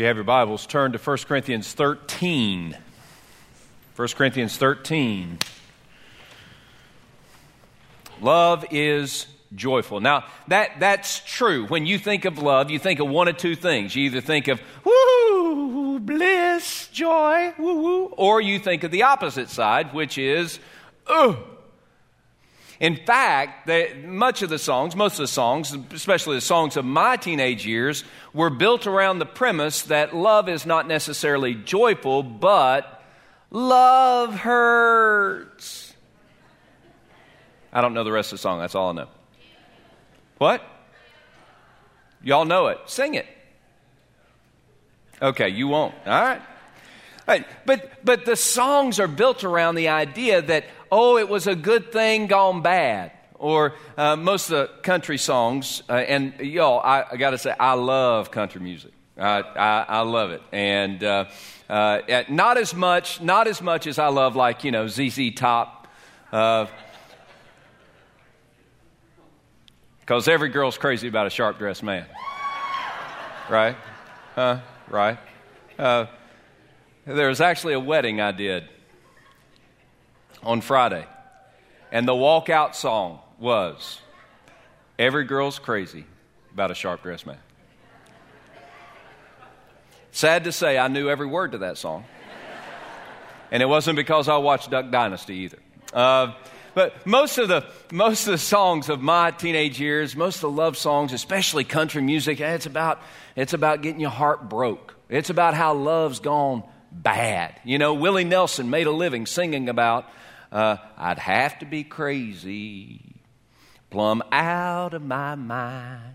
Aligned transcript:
you 0.00 0.06
have 0.06 0.16
your 0.16 0.24
Bibles, 0.24 0.64
turn 0.64 0.92
to 0.92 0.98
1 0.98 1.18
Corinthians 1.28 1.74
13. 1.74 2.74
1 3.96 4.08
Corinthians 4.08 4.56
13. 4.56 5.38
Love 8.22 8.64
is 8.70 9.26
joyful. 9.54 10.00
Now, 10.00 10.24
that, 10.48 10.80
that's 10.80 11.20
true. 11.26 11.66
When 11.66 11.84
you 11.84 11.98
think 11.98 12.24
of 12.24 12.38
love, 12.38 12.70
you 12.70 12.78
think 12.78 12.98
of 13.00 13.10
one 13.10 13.28
of 13.28 13.36
two 13.36 13.54
things. 13.54 13.94
You 13.94 14.04
either 14.04 14.22
think 14.22 14.48
of, 14.48 14.62
woo, 14.84 16.00
bliss, 16.00 16.88
joy, 16.88 17.52
woo, 17.58 17.82
woo, 17.82 18.04
or 18.16 18.40
you 18.40 18.58
think 18.58 18.84
of 18.84 18.90
the 18.90 19.02
opposite 19.02 19.50
side, 19.50 19.92
which 19.92 20.16
is, 20.16 20.60
ugh. 21.08 21.36
In 22.80 22.96
fact, 22.96 23.66
they, 23.66 23.92
much 24.06 24.40
of 24.40 24.48
the 24.48 24.58
songs, 24.58 24.96
most 24.96 25.12
of 25.12 25.18
the 25.18 25.28
songs, 25.28 25.76
especially 25.92 26.36
the 26.36 26.40
songs 26.40 26.78
of 26.78 26.84
my 26.86 27.16
teenage 27.16 27.66
years, 27.66 28.04
were 28.32 28.48
built 28.48 28.86
around 28.86 29.18
the 29.18 29.26
premise 29.26 29.82
that 29.82 30.16
love 30.16 30.48
is 30.48 30.64
not 30.64 30.88
necessarily 30.88 31.54
joyful, 31.54 32.22
but 32.22 33.04
love 33.50 34.34
hurts. 34.34 35.92
I 37.70 37.82
don't 37.82 37.92
know 37.92 38.02
the 38.02 38.12
rest 38.12 38.32
of 38.32 38.38
the 38.38 38.42
song, 38.42 38.58
that's 38.60 38.74
all 38.74 38.88
I 38.88 38.92
know. 38.92 39.08
What? 40.38 40.62
Y'all 42.22 42.46
know 42.46 42.68
it. 42.68 42.78
Sing 42.86 43.12
it. 43.12 43.26
Okay, 45.20 45.50
you 45.50 45.68
won't. 45.68 45.94
All 46.06 46.12
right. 46.12 46.40
All 46.40 47.34
right. 47.34 47.46
But, 47.66 48.04
but 48.04 48.24
the 48.24 48.36
songs 48.36 48.98
are 48.98 49.06
built 49.06 49.44
around 49.44 49.74
the 49.74 49.88
idea 49.88 50.40
that, 50.40 50.64
oh, 50.90 51.18
it 51.18 51.28
was 51.28 51.46
a 51.46 51.54
good 51.54 51.92
thing 51.92 52.26
gone 52.26 52.62
bad. 52.62 53.12
Or 53.34 53.74
uh, 53.96 54.16
most 54.16 54.50
of 54.50 54.50
the 54.50 54.82
country 54.82 55.16
songs, 55.16 55.82
uh, 55.88 55.94
and 55.94 56.38
y'all, 56.40 56.80
I, 56.80 57.04
I 57.12 57.16
got 57.16 57.30
to 57.30 57.38
say, 57.38 57.54
I 57.58 57.72
love 57.72 58.30
country 58.30 58.60
music. 58.60 58.92
I, 59.16 59.40
I, 59.40 59.84
I 59.88 60.00
love 60.00 60.30
it. 60.30 60.42
And 60.52 61.02
uh, 61.02 61.24
uh 61.68 62.22
not 62.28 62.58
as 62.58 62.74
much, 62.74 63.20
not 63.20 63.48
as 63.48 63.62
much 63.62 63.86
as 63.86 63.98
I 63.98 64.08
love, 64.08 64.36
like, 64.36 64.64
you 64.64 64.70
know, 64.70 64.86
ZZ 64.88 65.34
Top. 65.34 65.88
Uh, 66.32 66.66
Because 70.10 70.26
every 70.26 70.48
girl's 70.48 70.76
crazy 70.76 71.06
about 71.06 71.28
a 71.28 71.30
sharp 71.30 71.58
dressed 71.58 71.84
man. 71.84 72.04
right? 73.48 73.76
Huh? 74.34 74.58
Right? 74.88 75.18
Uh, 75.78 76.06
there 77.06 77.28
was 77.28 77.40
actually 77.40 77.74
a 77.74 77.78
wedding 77.78 78.20
I 78.20 78.32
did 78.32 78.64
on 80.42 80.60
Friday. 80.60 81.06
And 81.92 82.06
the 82.06 82.12
walkout 82.12 82.74
song 82.74 83.18
was 83.38 84.00
Every 84.98 85.24
Girl's 85.24 85.58
Crazy 85.58 86.04
About 86.52 86.70
a 86.70 86.74
Sharp 86.74 87.02
Dressed 87.02 87.26
Man. 87.26 87.38
Sad 90.12 90.44
to 90.44 90.52
say, 90.52 90.78
I 90.78 90.88
knew 90.88 91.08
every 91.08 91.26
word 91.26 91.52
to 91.52 91.58
that 91.58 91.78
song. 91.78 92.04
And 93.52 93.62
it 93.62 93.66
wasn't 93.66 93.96
because 93.96 94.28
I 94.28 94.36
watched 94.36 94.70
Duck 94.70 94.90
Dynasty 94.90 95.34
either. 95.34 95.58
Uh, 95.92 96.34
but 96.74 97.04
most 97.04 97.38
of 97.38 97.48
the 97.48 97.66
most 97.90 98.26
of 98.26 98.32
the 98.32 98.38
songs 98.38 98.88
of 98.88 99.00
my 99.00 99.32
teenage 99.32 99.80
years, 99.80 100.14
most 100.14 100.36
of 100.36 100.42
the 100.42 100.50
love 100.50 100.76
songs, 100.76 101.12
especially 101.12 101.64
country 101.64 102.00
music, 102.00 102.40
eh, 102.40 102.54
it's 102.54 102.66
about 102.66 103.02
it's 103.34 103.52
about 103.52 103.82
getting 103.82 104.00
your 104.00 104.10
heart 104.10 104.48
broke. 104.48 104.96
It's 105.08 105.30
about 105.30 105.54
how 105.54 105.74
love's 105.74 106.20
gone 106.20 106.62
bad. 106.92 107.58
You 107.64 107.78
know, 107.78 107.94
Willie 107.94 108.24
Nelson 108.24 108.70
made 108.70 108.86
a 108.86 108.92
living 108.92 109.26
singing 109.26 109.68
about 109.68 110.06
uh, 110.52 110.76
I'd 110.96 111.18
have 111.18 111.58
to 111.60 111.66
be 111.66 111.84
crazy, 111.84 113.00
plumb 113.90 114.22
out 114.32 114.94
of 114.94 115.02
my 115.02 115.34
mind, 115.34 116.14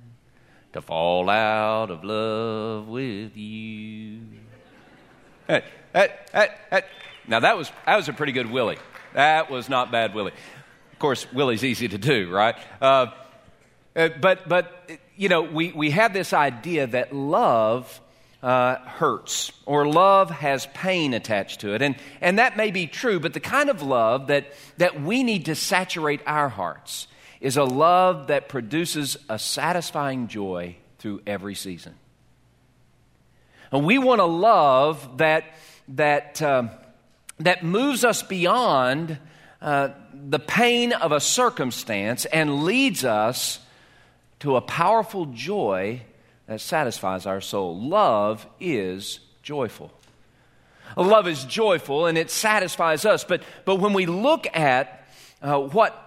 to 0.74 0.82
fall 0.82 1.30
out 1.30 1.92
of 1.92 2.04
love 2.04 2.88
with 2.88 3.36
you. 3.38 4.22
Hey, 5.48 5.64
hey, 5.94 6.10
hey. 6.34 6.82
Now 7.28 7.40
that 7.40 7.58
was 7.58 7.72
that 7.86 7.96
was 7.96 8.10
a 8.10 8.14
pretty 8.14 8.32
good 8.32 8.52
Willie. 8.52 8.78
That 9.14 9.50
was 9.50 9.70
not 9.70 9.92
bad, 9.92 10.14
Willie. 10.14 10.34
Of 10.92 11.00
course, 11.00 11.32
Willie's 11.34 11.64
easy 11.64 11.88
to 11.88 11.98
do, 11.98 12.30
right? 12.30 12.56
Uh, 12.82 13.08
uh, 13.96 14.10
but, 14.20 14.48
but, 14.48 14.90
you 15.16 15.30
know, 15.30 15.42
we, 15.42 15.72
we 15.72 15.92
have 15.92 16.14
this 16.14 16.34
idea 16.34 16.88
that 16.88 17.16
love 17.16 18.02
uh, 18.46 18.78
hurts 18.86 19.52
or 19.66 19.88
love 19.88 20.30
has 20.30 20.68
pain 20.68 21.16
attached 21.16 21.62
to 21.62 21.74
it. 21.74 21.82
And, 21.82 21.96
and 22.22 22.38
that 22.38 22.56
may 22.56 22.70
be 22.70 22.86
true, 22.86 23.20
but 23.20 23.34
the 23.34 23.40
kind 23.40 23.72
of 23.72 23.82
love 23.82 24.28
that, 24.28 24.54
that 24.78 25.02
we 25.02 25.24
need 25.24 25.46
to 25.46 25.56
saturate 25.56 26.22
our 26.28 26.48
hearts 26.48 27.08
is 27.42 27.58
a 27.58 27.64
love 27.64 28.28
that 28.28 28.48
produces 28.48 29.18
a 29.30 29.40
satisfying 29.40 30.28
joy 30.28 30.76
through 31.00 31.24
every 31.26 31.56
season. 31.56 31.96
And 33.72 33.84
we 33.84 33.98
want 33.98 34.22
a 34.22 34.26
love 34.26 35.18
that, 35.18 35.46
that, 35.88 36.40
um, 36.44 36.70
that 37.40 37.64
moves 37.64 38.06
us 38.06 38.22
beyond 38.22 39.18
uh, 39.60 39.90
the 40.14 40.38
pain 40.40 40.94
of 40.94 41.12
a 41.12 41.20
circumstance 41.20 42.26
and 42.26 42.64
leads 42.64 43.04
us 43.04 43.60
to 44.42 44.56
a 44.56 44.62
powerful 44.62 45.26
joy 45.26 46.04
that 46.48 46.62
satisfies 46.62 47.26
our 47.26 47.42
soul. 47.42 47.80
Love 47.80 48.46
is 48.60 49.20
joyful. 49.42 49.92
Love 50.96 51.28
is 51.28 51.44
joyful 51.46 52.06
and 52.06 52.18
it 52.18 52.30
satisfies 52.30 53.06
us. 53.06 53.24
But, 53.24 53.44
but 53.66 53.78
when 53.78 53.94
we 53.94 54.06
look 54.06 54.48
at 54.56 55.08
uh, 55.42 55.60
what 55.60 56.02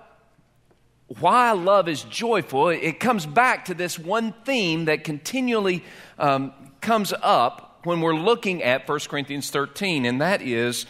why 1.21 1.53
love 1.53 1.89
is 1.89 2.03
joyful, 2.03 2.69
it 2.69 3.01
comes 3.01 3.25
back 3.25 3.65
to 3.67 3.75
this 3.75 3.99
one 3.99 4.35
theme 4.45 4.85
that 4.85 5.05
continually 5.05 5.83
um, 6.19 6.53
comes 6.83 7.15
up 7.23 7.81
when 7.85 8.03
we're 8.03 8.15
looking 8.15 8.63
at 8.63 8.87
1 8.87 8.99
Corinthians 9.09 9.51
13, 9.51 10.05
and 10.05 10.21
that 10.21 10.43
is 10.43 10.85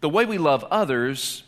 the 0.00 0.08
way 0.08 0.24
we 0.24 0.38
love 0.38 0.64
others 0.72 1.44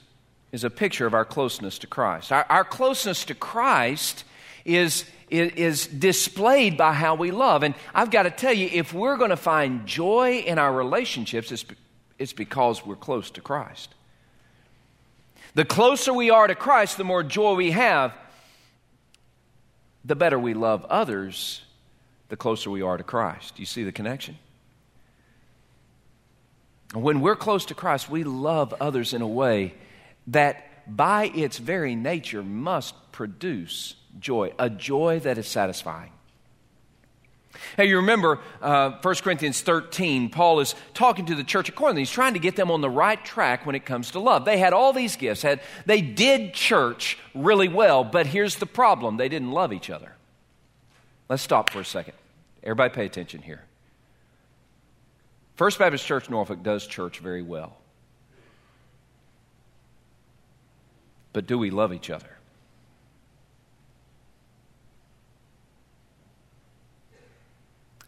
is 0.53 0.63
a 0.63 0.71
picture 0.71 1.07
of 1.07 1.15
our 1.15 1.25
closeness 1.25 1.79
to 1.79 1.89
Christ. 1.89 2.31
Our, 2.31 2.47
our 2.49 2.65
closeness 2.65 3.25
to 3.25 3.35
Christ 3.35 4.25
is, 4.65 5.05
is, 5.33 5.53
is 5.53 5.87
displayed 5.87 6.77
by 6.77 6.93
how 6.93 7.15
we 7.15 7.31
love. 7.31 7.63
And 7.63 7.75
I've 7.95 8.11
got 8.11 8.25
to 8.25 8.31
tell 8.31 8.53
you, 8.53 8.69
if 8.71 8.93
we're 8.93 9.17
going 9.17 9.31
to 9.31 9.37
find 9.37 9.87
joy 9.87 10.45
in 10.47 10.59
our 10.59 10.73
relationships, 10.73 11.51
it's, 11.51 11.65
it's 12.19 12.33
because 12.33 12.85
we're 12.85 12.97
close 12.97 13.31
to 13.33 13.41
Christ. 13.41 13.95
The 15.55 15.65
closer 15.65 16.13
we 16.13 16.31
are 16.31 16.47
to 16.47 16.55
Christ, 16.55 16.99
the 16.99 17.05
more 17.05 17.23
joy 17.23 17.55
we 17.55 17.73
have. 17.73 18.15
The 20.05 20.17
better 20.17 20.39
we 20.39 20.55
love 20.55 20.85
others, 20.87 21.63
the 22.29 22.37
closer 22.37 22.71
we 22.71 22.83
are 22.83 22.97
to 22.97 23.05
Christ. 23.05 23.59
You 23.59 23.67
see 23.67 23.85
the 23.85 23.93
connection? 23.93 24.37
When 26.93 27.21
we're 27.21 27.37
close 27.37 27.65
to 27.67 27.75
Christ, 27.75 28.11
we 28.11 28.25
love 28.25 28.75
others 28.81 29.15
in 29.15 29.23
a 29.23 29.29
way 29.29 29.75
that 30.27 30.95
by 30.95 31.27
its 31.27 31.59
very 31.59 31.95
nature 31.95 32.43
must 32.43 32.95
produce 33.13 33.95
joy, 34.19 34.53
a 34.59 34.71
joy 34.71 35.21
that 35.21 35.39
is 35.39 35.47
satisfying. 35.47 36.13
Hey, 37.77 37.87
you 37.87 37.97
remember 37.97 38.41
uh, 38.61 38.93
1 39.03 39.15
Corinthians 39.17 39.61
13, 39.61 40.31
Paul 40.31 40.61
is 40.61 40.75
talking 40.95 41.27
to 41.27 41.35
the 41.35 41.45
church 41.45 41.69
of 41.69 41.75
Corinth. 41.75 41.99
He's 41.99 42.11
trying 42.11 42.33
to 42.33 42.39
get 42.39 42.57
them 42.57 42.71
on 42.71 42.81
the 42.81 42.91
right 42.91 43.23
track 43.23 43.67
when 43.67 43.75
it 43.75 43.85
comes 43.85 44.13
to 44.13 44.21
love. 44.21 44.45
They 44.45 44.59
had 44.59 44.73
all 44.73 44.93
these 44.93 45.17
gifts, 45.17 45.43
had, 45.43 45.61
they 45.87 46.01
did 46.01 46.55
church 46.55 47.19
really 47.35 47.69
well, 47.69 48.05
but 48.05 48.27
here's 48.27 48.57
the 48.57 48.67
problem 48.67 49.17
they 49.17 49.29
didn't 49.29 49.53
love 49.53 49.73
each 49.73 49.91
other. 49.91 50.13
Let's 51.29 51.43
stop 51.43 51.71
for 51.71 51.81
a 51.81 51.85
second. 51.85 52.15
Everybody 52.63 52.95
pay 52.95 53.07
attention 53.07 53.43
here. 53.43 53.63
First 55.57 55.79
Baptist 55.79 56.07
Church 56.07 56.31
Norfolk 56.31 56.63
does 56.63 56.87
church 56.87 57.19
very 57.19 57.43
well. 57.43 57.77
But 61.33 61.47
do 61.47 61.59
we 61.59 61.71
love 61.71 61.93
each 61.93 62.11
other? 62.11 62.39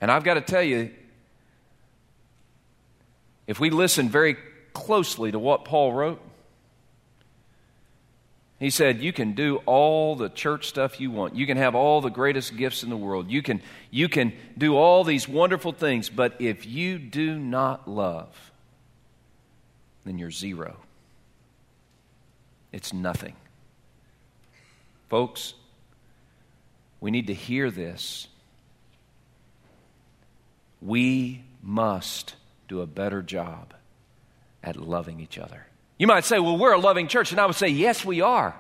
And 0.01 0.11
I've 0.11 0.25
got 0.25 0.35
to 0.35 0.41
tell 0.41 0.63
you, 0.63 0.91
if 3.47 3.61
we 3.61 3.71
listen 3.71 4.09
very 4.09 4.37
closely 4.73 5.31
to 5.33 5.39
what 5.39 5.65
Paul 5.65 5.93
wrote, 5.93 6.21
he 8.59 8.71
said, 8.71 9.03
You 9.03 9.13
can 9.13 9.33
do 9.35 9.57
all 9.67 10.17
the 10.17 10.29
church 10.29 10.69
stuff 10.69 11.01
you 11.01 11.11
want. 11.11 11.35
You 11.35 11.47
can 11.47 11.57
have 11.57 11.75
all 11.75 12.01
the 12.01 12.11
greatest 12.11 12.57
gifts 12.57 12.83
in 12.83 12.91
the 12.91 12.97
world. 12.97 13.31
You 13.31 13.43
can, 13.43 13.61
you 13.91 14.09
can 14.09 14.33
do 14.57 14.77
all 14.77 15.05
these 15.05 15.29
wonderful 15.29 15.73
things. 15.73 16.09
But 16.09 16.41
if 16.41 16.65
you 16.65 16.99
do 16.99 17.39
not 17.39 17.89
love, 17.89 18.53
then 20.05 20.19
you're 20.19 20.31
zero. 20.31 20.77
It's 22.73 22.93
nothing. 22.93 23.35
Folks, 25.09 25.55
we 27.01 27.11
need 27.11 27.27
to 27.27 27.35
hear 27.35 27.71
this. 27.71 28.29
We 30.85 31.43
must 31.63 32.35
do 32.69 32.83
a 32.83 32.87
better 32.87 33.23
job 33.23 33.73
at 34.63 34.77
loving 34.77 35.19
each 35.19 35.39
other. 35.39 35.67
You 35.99 36.07
might 36.07 36.25
say, 36.25 36.39
well, 36.39 36.59
we're 36.59 36.75
a 36.75 36.79
loving 36.79 37.09
church. 37.09 37.33
And 37.33 37.41
I 37.41 37.47
would 37.47 37.57
say, 37.57 37.69
yes, 37.69 38.05
we 38.05 38.21
are. 38.21 38.55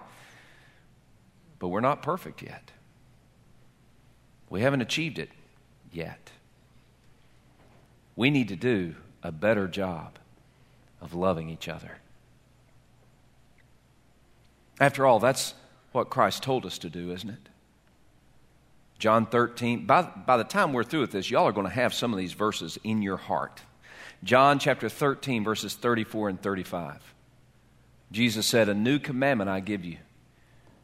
But 1.58 1.68
we're 1.68 1.80
not 1.80 2.02
perfect 2.02 2.42
yet. 2.42 2.70
We 4.48 4.62
haven't 4.62 4.80
achieved 4.80 5.18
it 5.18 5.30
yet. 5.92 6.30
we 8.16 8.30
need 8.30 8.48
to 8.48 8.56
do 8.56 8.94
a 9.22 9.32
better 9.32 9.66
job 9.66 10.18
of 11.00 11.14
loving 11.14 11.50
each 11.50 11.68
other. 11.68 11.98
After 14.80 15.06
all, 15.06 15.18
that's 15.20 15.54
what 15.92 16.10
Christ 16.10 16.42
told 16.42 16.66
us 16.66 16.78
to 16.78 16.90
do, 16.90 17.12
isn't 17.12 17.30
it? 17.30 17.48
John 18.98 19.26
13. 19.26 19.86
By, 19.86 20.02
by 20.02 20.36
the 20.36 20.44
time 20.44 20.72
we're 20.72 20.84
through 20.84 21.02
with 21.02 21.12
this, 21.12 21.30
y'all 21.30 21.46
are 21.46 21.52
going 21.52 21.66
to 21.66 21.72
have 21.72 21.94
some 21.94 22.12
of 22.12 22.18
these 22.18 22.32
verses 22.32 22.78
in 22.84 23.02
your 23.02 23.16
heart. 23.16 23.60
John 24.22 24.58
chapter 24.58 24.88
13, 24.88 25.44
verses 25.44 25.74
34 25.74 26.30
and 26.30 26.40
35. 26.40 27.14
Jesus 28.10 28.46
said, 28.46 28.68
A 28.68 28.74
new 28.74 28.98
commandment 28.98 29.50
I 29.50 29.60
give 29.60 29.84
you, 29.84 29.98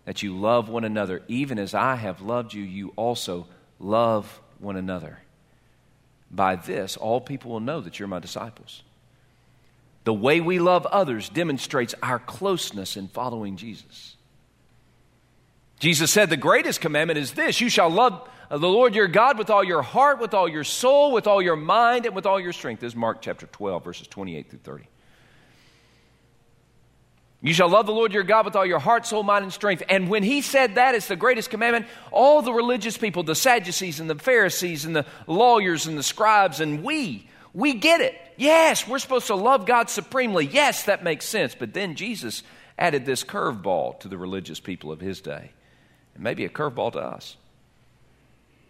that 0.05 0.23
you 0.23 0.37
love 0.37 0.69
one 0.69 0.85
another. 0.85 1.23
Even 1.29 1.59
as 1.59 1.75
I 1.75 1.95
have 1.95 2.21
loved 2.21 2.53
you, 2.53 2.63
you 2.63 2.93
also 2.97 3.47
love 3.79 4.41
one 4.59 4.77
another. 4.77 5.21
By 6.31 6.57
this, 6.57 6.97
all 6.97 7.21
people 7.21 7.53
will 7.53 7.61
know 7.61 7.81
that 7.81 7.99
you're 7.99 8.09
my 8.09 8.19
disciples. 8.19 8.83
The 10.05 10.15
way 10.15 10.41
we 10.41 10.59
love 10.59 10.87
others 10.87 11.29
demonstrates 11.29 11.95
our 12.03 12.19
closeness 12.19 12.97
in 12.97 13.09
following 13.09 13.57
Jesus. 13.57 14.17
Jesus 15.81 16.13
said, 16.13 16.31
The 16.31 16.37
greatest 16.37 16.81
commandment 16.81 17.19
is 17.19 17.33
this 17.33 17.61
you 17.61 17.69
shall 17.69 17.91
love 17.91 18.29
the 18.49 18.59
Lord 18.59 18.95
your 18.95 19.09
God 19.09 19.39
with 19.39 19.51
all 19.51 19.65
your 19.65 19.83
heart, 19.83 20.21
with 20.21 20.35
all 20.35 20.49
your 20.49 20.65
soul, 20.65 21.13
with 21.13 21.27
all 21.27 21.43
your 21.43 21.57
mind, 21.57 22.07
and 22.07 22.15
with 22.15 22.27
all 22.27 22.39
your 22.39 22.53
strength. 22.53 22.81
This 22.81 22.93
is 22.93 22.97
Mark 22.97 23.23
chapter 23.23 23.47
12, 23.47 23.83
verses 23.83 24.07
28 24.07 24.51
through 24.51 24.59
30. 24.61 24.85
You 27.43 27.55
shall 27.55 27.71
love 27.71 27.87
the 27.87 27.93
Lord 27.93 28.13
your 28.13 28.23
God 28.23 28.45
with 28.45 28.55
all 28.55 28.67
your 28.67 28.79
heart, 28.79 29.07
soul, 29.07 29.23
mind, 29.23 29.45
and 29.45 29.53
strength. 29.53 29.83
And 29.89 30.11
when 30.11 30.23
he 30.23 30.43
said 30.43 30.75
that, 30.75 30.95
it's 30.95 31.09
the 31.09 31.17
greatest 31.17 31.49
commandment, 31.49 31.87
all 32.11 32.43
the 32.43 32.53
religious 32.53 32.99
people, 32.99 33.23
the 33.23 33.35
Sadducees 33.35 33.99
and 33.99 34.11
the 34.11 34.15
Pharisees 34.15 34.85
and 34.85 34.95
the 34.95 35.07
lawyers 35.27 35.87
and 35.87 35.97
the 35.97 36.03
scribes, 36.03 36.61
and 36.61 36.85
we, 36.85 37.27
we 37.55 37.73
get 37.73 38.03
it. 38.03 38.15
Yes, 38.37 38.87
we're 38.87 38.99
supposed 38.99 39.29
to 39.29 39.35
love 39.37 39.65
God 39.65 39.89
supremely. 39.89 40.47
Yes, 40.47 40.83
that 40.83 41.03
makes 41.03 41.25
sense. 41.25 41.55
But 41.55 41.73
then 41.73 41.95
Jesus 41.95 42.43
added 42.79 43.07
this 43.07 43.25
curveball 43.25 44.01
to 44.01 44.09
the 44.09 44.19
religious 44.19 44.61
people 44.61 44.93
of 44.93 45.01
his 45.01 45.23
day, 45.23 45.53
maybe 46.21 46.45
a 46.45 46.49
curveball 46.49 46.93
to 46.93 47.01
us. 47.01 47.37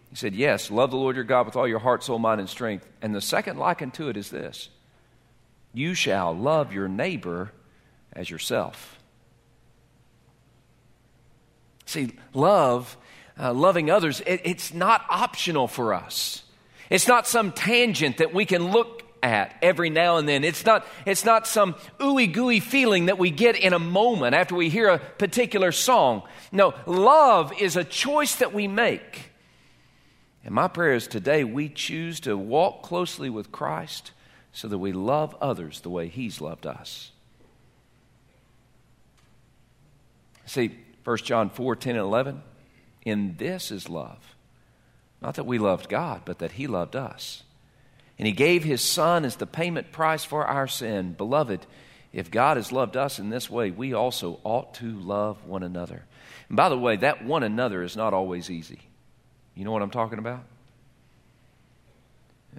He 0.09 0.15
said, 0.15 0.35
Yes, 0.35 0.71
love 0.71 0.91
the 0.91 0.97
Lord 0.97 1.15
your 1.15 1.25
God 1.25 1.45
with 1.45 1.55
all 1.55 1.67
your 1.67 1.79
heart, 1.79 2.03
soul, 2.03 2.19
mind, 2.19 2.39
and 2.39 2.49
strength. 2.49 2.87
And 3.01 3.13
the 3.13 3.21
second 3.21 3.57
liken 3.57 3.91
to 3.91 4.09
it 4.09 4.17
is 4.17 4.29
this 4.29 4.69
you 5.73 5.93
shall 5.93 6.35
love 6.35 6.73
your 6.73 6.87
neighbor 6.87 7.51
as 8.13 8.29
yourself. 8.29 8.97
See, 11.85 12.13
love, 12.33 12.97
uh, 13.39 13.53
loving 13.53 13.89
others, 13.89 14.21
it, 14.21 14.41
it's 14.43 14.73
not 14.73 15.05
optional 15.09 15.67
for 15.67 15.93
us. 15.93 16.43
It's 16.89 17.07
not 17.07 17.25
some 17.27 17.51
tangent 17.51 18.17
that 18.17 18.33
we 18.33 18.45
can 18.45 18.71
look 18.71 19.00
at 19.23 19.55
every 19.61 19.89
now 19.89 20.17
and 20.17 20.27
then. 20.27 20.43
It's 20.43 20.65
not, 20.65 20.85
it's 21.05 21.25
not 21.25 21.47
some 21.47 21.75
ooey 21.99 22.31
gooey 22.31 22.59
feeling 22.59 23.05
that 23.05 23.17
we 23.17 23.29
get 23.29 23.55
in 23.55 23.73
a 23.73 23.79
moment 23.79 24.35
after 24.35 24.55
we 24.55 24.69
hear 24.69 24.89
a 24.89 24.99
particular 24.99 25.71
song. 25.71 26.23
No, 26.51 26.73
love 26.85 27.53
is 27.59 27.75
a 27.75 27.83
choice 27.83 28.35
that 28.35 28.53
we 28.53 28.67
make. 28.67 29.31
And 30.43 30.55
my 30.55 30.67
prayer 30.67 30.93
is 30.93 31.07
today 31.07 31.43
we 31.43 31.69
choose 31.69 32.19
to 32.21 32.35
walk 32.35 32.81
closely 32.81 33.29
with 33.29 33.51
Christ 33.51 34.11
so 34.51 34.67
that 34.67 34.79
we 34.79 34.91
love 34.91 35.35
others 35.39 35.81
the 35.81 35.89
way 35.89 36.07
He's 36.07 36.41
loved 36.41 36.65
us. 36.65 37.11
See, 40.45 40.77
1 41.03 41.17
John 41.17 41.49
4 41.49 41.75
10 41.75 41.95
and 41.95 42.03
11. 42.03 42.41
In 43.03 43.35
this 43.37 43.71
is 43.71 43.89
love. 43.89 44.35
Not 45.21 45.35
that 45.35 45.45
we 45.45 45.57
loved 45.57 45.89
God, 45.89 46.21
but 46.25 46.39
that 46.39 46.53
He 46.53 46.67
loved 46.67 46.95
us. 46.95 47.43
And 48.17 48.27
He 48.27 48.33
gave 48.33 48.63
His 48.63 48.81
Son 48.81 49.25
as 49.25 49.35
the 49.35 49.47
payment 49.47 49.91
price 49.91 50.23
for 50.23 50.45
our 50.45 50.67
sin. 50.67 51.13
Beloved, 51.13 51.65
if 52.13 52.29
God 52.29 52.57
has 52.57 52.71
loved 52.71 52.97
us 52.97 53.19
in 53.19 53.29
this 53.29 53.49
way, 53.49 53.71
we 53.71 53.93
also 53.93 54.39
ought 54.43 54.73
to 54.75 54.99
love 54.99 55.45
one 55.45 55.63
another. 55.63 56.03
And 56.49 56.57
by 56.57 56.69
the 56.69 56.77
way, 56.77 56.97
that 56.97 57.23
one 57.23 57.43
another 57.43 57.83
is 57.83 57.95
not 57.95 58.13
always 58.13 58.49
easy. 58.49 58.79
You 59.55 59.65
know 59.65 59.71
what 59.71 59.81
I'm 59.81 59.91
talking 59.91 60.19
about? 60.19 60.43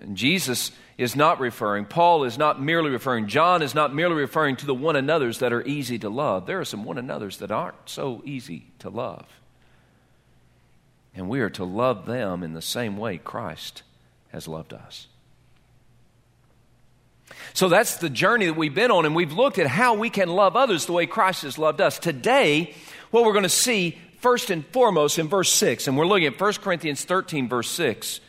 And 0.01 0.17
Jesus 0.17 0.73
is 0.97 1.15
not 1.15 1.41
referring, 1.41 1.85
Paul 1.85 2.25
is 2.25 2.39
not 2.39 2.63
merely 2.63 2.91
referring, 2.91 3.29
John 3.29 3.61
is 3.61 3.75
not 3.75 3.95
merely 3.95 4.15
referring 4.15 4.57
to 4.57 4.67
the 4.67 4.75
one 4.75 4.97
another's 4.97 5.41
that 5.41 5.53
are 5.53 5.67
easy 5.67 5.99
to 5.99 6.09
love. 6.09 6.47
There 6.47 6.61
are 6.61 6.65
some 6.65 6.85
one 6.85 6.97
another's 6.97 7.39
that 7.39 7.51
aren't 7.51 7.77
so 7.89 8.23
easy 8.25 8.67
to 8.79 8.89
love. 8.89 9.27
And 11.15 11.29
we 11.29 11.41
are 11.41 11.51
to 11.51 11.65
love 11.65 12.07
them 12.07 12.43
in 12.43 12.55
the 12.55 12.63
same 12.63 12.97
way 12.97 13.19
Christ 13.19 13.83
has 14.31 14.49
loved 14.49 14.73
us. 14.73 15.09
So 17.55 17.69
that's 17.69 17.96
the 17.96 18.11
journey 18.11 18.46
that 18.46 18.56
we've 18.56 18.75
been 18.75 18.90
on, 18.90 19.06
and 19.06 19.14
we've 19.14 19.32
looked 19.32 19.58
at 19.58 19.67
how 19.67 19.94
we 19.94 20.11
can 20.11 20.29
love 20.29 20.56
others 20.56 20.87
the 20.87 20.93
way 20.93 21.06
Christ 21.06 21.43
has 21.43 21.58
loved 21.58 21.81
us. 21.81 21.99
Today, 21.99 22.75
what 23.11 23.25
we're 23.25 23.32
going 23.32 23.43
to 23.43 23.49
see 23.49 23.99
first 24.20 24.50
and 24.50 24.67
foremost 24.67 25.19
in 25.19 25.29
verse 25.29 25.52
6, 25.52 25.88
and 25.88 25.96
we're 25.96 26.06
looking 26.06 26.26
at 26.26 26.40
1 26.40 26.52
Corinthians 26.55 27.05
13, 27.05 27.49
verse 27.49 27.69
6 27.70 28.20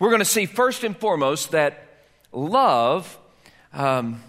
we're 0.00 0.08
going 0.08 0.20
to 0.20 0.24
see 0.24 0.46
first 0.46 0.82
and 0.82 0.96
foremost 0.96 1.50
that 1.50 1.86
love, 2.32 3.18
um, 3.74 4.22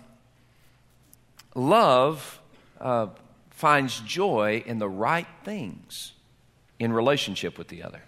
love 1.56 2.42
uh, 2.80 3.08
finds 3.52 4.02
joy 4.02 4.64
in 4.66 4.80
the 4.80 4.90
right 4.90 5.28
things 5.46 6.12
in 6.78 6.92
relationship 6.92 7.58
with 7.58 7.70
the 7.70 7.84
other. 7.84 8.02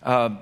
Uh, 0.00 0.36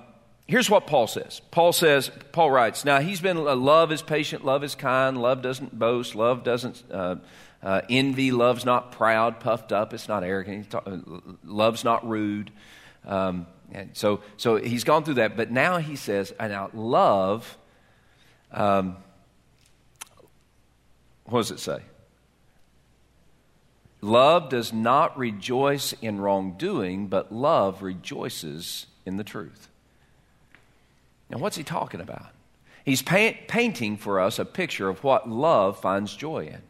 here's 0.46 0.70
what 0.70 0.86
Paul 0.86 1.06
says. 1.06 1.40
Paul 1.50 1.72
says, 1.72 2.10
Paul 2.32 2.50
writes, 2.50 2.84
now 2.84 3.00
he's 3.00 3.20
been, 3.20 3.36
uh, 3.36 3.56
love 3.56 3.92
is 3.92 4.02
patient, 4.02 4.44
love 4.44 4.62
is 4.64 4.74
kind, 4.74 5.20
love 5.20 5.42
doesn't 5.42 5.76
boast, 5.78 6.14
love 6.14 6.44
doesn't 6.44 6.82
uh, 6.90 7.16
uh, 7.62 7.82
envy, 7.90 8.30
love's 8.30 8.64
not 8.64 8.92
proud, 8.92 9.40
puffed 9.40 9.72
up, 9.72 9.92
it's 9.92 10.08
not 10.08 10.22
arrogant, 10.22 10.70
talk, 10.70 10.86
uh, 10.86 10.98
love's 11.44 11.84
not 11.84 12.08
rude. 12.08 12.50
Um, 13.04 13.46
and 13.72 13.90
so, 13.96 14.20
so 14.36 14.56
he's 14.56 14.84
gone 14.84 15.04
through 15.04 15.14
that, 15.14 15.36
but 15.36 15.50
now 15.50 15.78
he 15.78 15.96
says, 15.96 16.32
and 16.38 16.52
now 16.52 16.70
love, 16.72 17.58
um, 18.52 18.96
what 21.24 21.40
does 21.40 21.50
it 21.50 21.60
say? 21.60 21.80
Love 24.00 24.50
does 24.50 24.72
not 24.72 25.18
rejoice 25.18 25.92
in 25.94 26.20
wrongdoing, 26.20 27.08
but 27.08 27.32
love 27.32 27.82
rejoices 27.82 28.86
in 29.04 29.16
the 29.16 29.24
truth. 29.24 29.68
Now, 31.30 31.38
what's 31.38 31.56
he 31.56 31.64
talking 31.64 32.00
about? 32.00 32.28
He's 32.84 33.02
paint, 33.02 33.48
painting 33.48 33.96
for 33.96 34.20
us 34.20 34.38
a 34.38 34.44
picture 34.44 34.88
of 34.88 35.02
what 35.02 35.28
love 35.28 35.80
finds 35.80 36.14
joy 36.14 36.46
in 36.46 36.62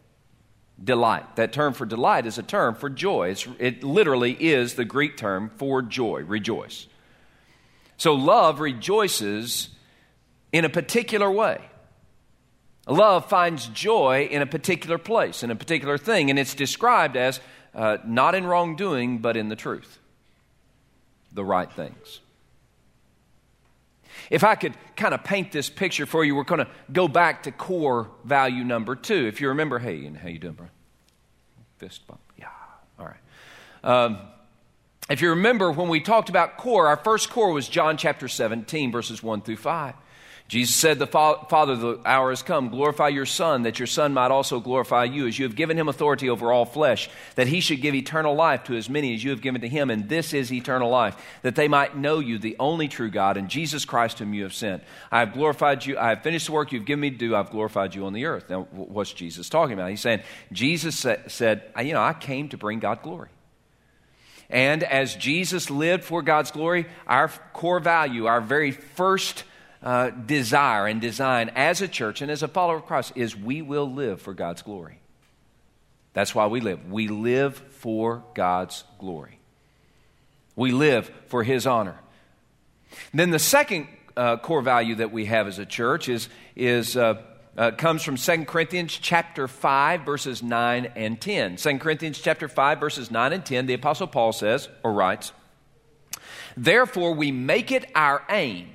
delight. 0.82 1.36
That 1.36 1.52
term 1.52 1.72
for 1.72 1.86
delight 1.86 2.26
is 2.26 2.38
a 2.38 2.42
term 2.42 2.74
for 2.74 2.90
joy. 2.90 3.30
It's, 3.30 3.46
it 3.58 3.82
literally 3.82 4.32
is 4.32 4.74
the 4.74 4.84
Greek 4.84 5.16
term 5.16 5.50
for 5.56 5.82
joy, 5.82 6.22
rejoice. 6.22 6.86
So 7.96 8.14
love 8.14 8.60
rejoices 8.60 9.70
in 10.52 10.64
a 10.64 10.68
particular 10.68 11.30
way. 11.30 11.62
Love 12.86 13.28
finds 13.28 13.66
joy 13.68 14.28
in 14.30 14.42
a 14.42 14.46
particular 14.46 14.98
place, 14.98 15.42
in 15.42 15.50
a 15.50 15.56
particular 15.56 15.98
thing, 15.98 16.30
and 16.30 16.38
it's 16.38 16.54
described 16.54 17.16
as 17.16 17.40
uh, 17.74 17.98
not 18.06 18.34
in 18.34 18.46
wrongdoing, 18.46 19.18
but 19.18 19.36
in 19.36 19.48
the 19.48 19.56
truth, 19.56 19.98
the 21.32 21.44
right 21.44 21.72
things. 21.72 22.20
If 24.30 24.44
I 24.44 24.54
could 24.54 24.74
kind 24.96 25.14
of 25.14 25.24
paint 25.24 25.52
this 25.52 25.68
picture 25.68 26.06
for 26.06 26.24
you, 26.24 26.34
we're 26.34 26.44
going 26.44 26.64
to 26.64 26.68
go 26.92 27.08
back 27.08 27.44
to 27.44 27.52
core 27.52 28.10
value 28.24 28.64
number 28.64 28.96
two. 28.96 29.26
If 29.26 29.40
you 29.40 29.48
remember, 29.48 29.78
hey, 29.78 30.04
and 30.06 30.16
how 30.16 30.28
you 30.28 30.38
doing, 30.38 30.54
bro? 30.54 30.66
Fist 31.78 32.06
bump. 32.06 32.20
Yeah. 32.36 32.48
All 32.98 33.06
right. 33.06 33.16
Um, 33.84 34.18
if 35.08 35.20
you 35.20 35.30
remember 35.30 35.70
when 35.70 35.88
we 35.88 36.00
talked 36.00 36.28
about 36.28 36.56
core, 36.56 36.88
our 36.88 36.96
first 36.96 37.30
core 37.30 37.52
was 37.52 37.68
John 37.68 37.96
chapter 37.96 38.26
17, 38.26 38.90
verses 38.90 39.22
1 39.22 39.42
through 39.42 39.56
5. 39.56 39.94
Jesus 40.48 40.76
said, 40.76 41.00
The 41.00 41.08
Father, 41.08 41.74
the 41.74 42.00
hour 42.04 42.30
has 42.30 42.42
come. 42.42 42.68
Glorify 42.68 43.08
your 43.08 43.26
Son, 43.26 43.62
that 43.62 43.80
your 43.80 43.88
Son 43.88 44.14
might 44.14 44.30
also 44.30 44.60
glorify 44.60 45.02
you, 45.04 45.26
as 45.26 45.36
you 45.38 45.44
have 45.44 45.56
given 45.56 45.76
him 45.76 45.88
authority 45.88 46.30
over 46.30 46.52
all 46.52 46.64
flesh, 46.64 47.10
that 47.34 47.48
he 47.48 47.58
should 47.58 47.80
give 47.80 47.96
eternal 47.96 48.34
life 48.34 48.62
to 48.64 48.76
as 48.76 48.88
many 48.88 49.12
as 49.14 49.24
you 49.24 49.30
have 49.30 49.40
given 49.40 49.60
to 49.62 49.68
him. 49.68 49.90
And 49.90 50.08
this 50.08 50.32
is 50.32 50.52
eternal 50.52 50.88
life, 50.88 51.16
that 51.42 51.56
they 51.56 51.66
might 51.66 51.96
know 51.96 52.20
you, 52.20 52.38
the 52.38 52.54
only 52.60 52.86
true 52.86 53.10
God, 53.10 53.36
and 53.36 53.48
Jesus 53.48 53.84
Christ, 53.84 54.20
whom 54.20 54.34
you 54.34 54.44
have 54.44 54.54
sent. 54.54 54.84
I 55.10 55.18
have 55.18 55.32
glorified 55.32 55.84
you. 55.84 55.98
I 55.98 56.10
have 56.10 56.22
finished 56.22 56.46
the 56.46 56.52
work 56.52 56.70
you've 56.70 56.84
given 56.84 57.00
me 57.00 57.10
to 57.10 57.16
do. 57.16 57.34
I've 57.34 57.50
glorified 57.50 57.96
you 57.96 58.06
on 58.06 58.12
the 58.12 58.26
earth. 58.26 58.48
Now, 58.48 58.68
what's 58.70 59.12
Jesus 59.12 59.48
talking 59.48 59.74
about? 59.74 59.90
He's 59.90 60.00
saying, 60.00 60.22
Jesus 60.52 60.96
said, 61.26 61.62
You 61.76 61.92
know, 61.92 62.02
I 62.02 62.12
came 62.12 62.50
to 62.50 62.56
bring 62.56 62.78
God 62.78 63.02
glory. 63.02 63.30
And 64.48 64.84
as 64.84 65.16
Jesus 65.16 65.70
lived 65.70 66.04
for 66.04 66.22
God's 66.22 66.52
glory, 66.52 66.86
our 67.08 67.28
core 67.52 67.80
value, 67.80 68.26
our 68.26 68.40
very 68.40 68.70
first 68.70 69.42
uh, 69.82 70.10
desire 70.10 70.86
and 70.86 71.00
design 71.00 71.50
as 71.54 71.80
a 71.80 71.88
church 71.88 72.22
and 72.22 72.30
as 72.30 72.42
a 72.42 72.48
follower 72.48 72.76
of 72.76 72.86
Christ 72.86 73.12
is 73.16 73.36
we 73.36 73.62
will 73.62 73.90
live 73.90 74.20
for 74.20 74.34
God's 74.34 74.62
glory. 74.62 75.00
That's 76.12 76.34
why 76.34 76.46
we 76.46 76.60
live. 76.60 76.90
We 76.90 77.08
live 77.08 77.56
for 77.56 78.24
God's 78.34 78.84
glory. 78.98 79.38
We 80.54 80.72
live 80.72 81.10
for 81.26 81.42
His 81.42 81.66
honor. 81.66 81.96
Then 83.12 83.30
the 83.30 83.38
second 83.38 83.88
uh, 84.16 84.38
core 84.38 84.62
value 84.62 84.94
that 84.96 85.12
we 85.12 85.26
have 85.26 85.46
as 85.46 85.58
a 85.58 85.66
church 85.66 86.08
is, 86.08 86.28
is 86.54 86.96
uh, 86.96 87.22
uh, 87.56 87.70
comes 87.72 88.02
from 88.02 88.16
2 88.16 88.44
Corinthians 88.44 88.92
chapter 88.92 89.48
5, 89.48 90.02
verses 90.02 90.42
9 90.42 90.92
and 90.96 91.20
10. 91.20 91.56
2 91.56 91.78
Corinthians 91.78 92.18
chapter 92.18 92.48
5, 92.48 92.80
verses 92.80 93.10
9 93.10 93.32
and 93.32 93.44
10, 93.44 93.66
the 93.66 93.74
Apostle 93.74 94.06
Paul 94.06 94.32
says, 94.32 94.68
or 94.82 94.92
writes, 94.92 95.32
Therefore 96.56 97.14
we 97.14 97.32
make 97.32 97.72
it 97.72 97.90
our 97.94 98.22
aim, 98.30 98.70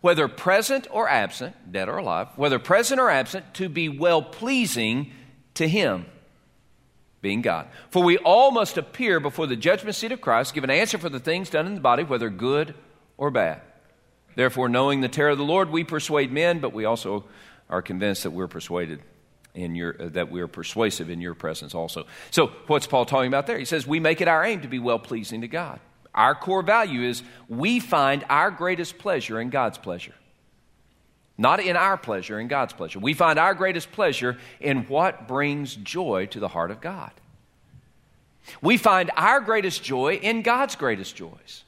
whether 0.00 0.28
present 0.28 0.86
or 0.90 1.08
absent, 1.08 1.72
dead 1.72 1.88
or 1.88 1.98
alive, 1.98 2.28
whether 2.36 2.58
present 2.58 3.00
or 3.00 3.10
absent, 3.10 3.54
to 3.54 3.68
be 3.68 3.88
well 3.88 4.22
pleasing 4.22 5.12
to 5.54 5.68
Him, 5.68 6.06
being 7.20 7.42
God. 7.42 7.68
For 7.90 8.02
we 8.02 8.16
all 8.18 8.50
must 8.50 8.78
appear 8.78 9.20
before 9.20 9.46
the 9.46 9.56
judgment 9.56 9.96
seat 9.96 10.12
of 10.12 10.20
Christ, 10.20 10.54
give 10.54 10.64
an 10.64 10.70
answer 10.70 10.98
for 10.98 11.08
the 11.08 11.20
things 11.20 11.50
done 11.50 11.66
in 11.66 11.74
the 11.74 11.80
body, 11.80 12.02
whether 12.02 12.30
good 12.30 12.74
or 13.18 13.30
bad. 13.30 13.60
Therefore, 14.36 14.68
knowing 14.68 15.00
the 15.00 15.08
terror 15.08 15.30
of 15.30 15.38
the 15.38 15.44
Lord, 15.44 15.70
we 15.70 15.84
persuade 15.84 16.32
men, 16.32 16.60
but 16.60 16.72
we 16.72 16.84
also 16.84 17.24
are 17.68 17.82
convinced 17.82 18.22
that 18.22 18.30
we're 18.30 18.48
persuaded 18.48 19.00
in 19.54 19.74
your 19.74 19.96
uh, 20.00 20.08
that 20.10 20.30
we 20.30 20.40
are 20.40 20.48
persuasive 20.48 21.10
in 21.10 21.20
your 21.20 21.34
presence 21.34 21.74
also. 21.74 22.06
So 22.30 22.48
what's 22.66 22.86
Paul 22.86 23.04
talking 23.04 23.28
about 23.28 23.46
there? 23.46 23.58
He 23.58 23.64
says 23.64 23.86
we 23.86 24.00
make 24.00 24.20
it 24.20 24.28
our 24.28 24.44
aim 24.44 24.60
to 24.62 24.68
be 24.68 24.78
well 24.78 24.98
pleasing 24.98 25.40
to 25.40 25.48
God. 25.48 25.80
Our 26.14 26.34
core 26.34 26.62
value 26.62 27.02
is 27.02 27.22
we 27.48 27.80
find 27.80 28.24
our 28.28 28.50
greatest 28.50 28.98
pleasure 28.98 29.40
in 29.40 29.50
God's 29.50 29.78
pleasure. 29.78 30.14
Not 31.38 31.60
in 31.60 31.76
our 31.76 31.96
pleasure, 31.96 32.38
in 32.38 32.48
God's 32.48 32.72
pleasure. 32.72 32.98
We 32.98 33.14
find 33.14 33.38
our 33.38 33.54
greatest 33.54 33.92
pleasure 33.92 34.36
in 34.60 34.82
what 34.88 35.26
brings 35.26 35.74
joy 35.74 36.26
to 36.26 36.40
the 36.40 36.48
heart 36.48 36.70
of 36.70 36.80
God. 36.80 37.12
We 38.60 38.76
find 38.76 39.10
our 39.16 39.40
greatest 39.40 39.82
joy 39.82 40.16
in 40.16 40.42
God's 40.42 40.74
greatest 40.74 41.16
joys. 41.16 41.64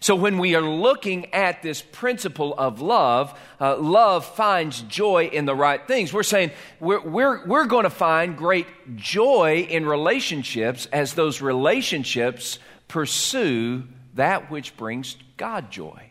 So, 0.00 0.14
when 0.14 0.38
we 0.38 0.54
are 0.54 0.62
looking 0.62 1.34
at 1.34 1.62
this 1.62 1.82
principle 1.82 2.54
of 2.56 2.80
love, 2.80 3.38
uh, 3.60 3.76
love 3.76 4.24
finds 4.24 4.82
joy 4.82 5.30
in 5.32 5.44
the 5.44 5.54
right 5.54 5.84
things. 5.86 6.12
We're 6.12 6.22
saying 6.22 6.52
we're, 6.78 7.00
we're, 7.00 7.46
we're 7.46 7.66
going 7.66 7.84
to 7.84 7.90
find 7.90 8.36
great 8.36 8.66
joy 8.96 9.66
in 9.68 9.84
relationships 9.84 10.86
as 10.92 11.14
those 11.14 11.40
relationships 11.40 12.58
pursue 12.86 13.84
that 14.14 14.50
which 14.50 14.76
brings 14.76 15.16
God 15.36 15.70
joy. 15.70 16.10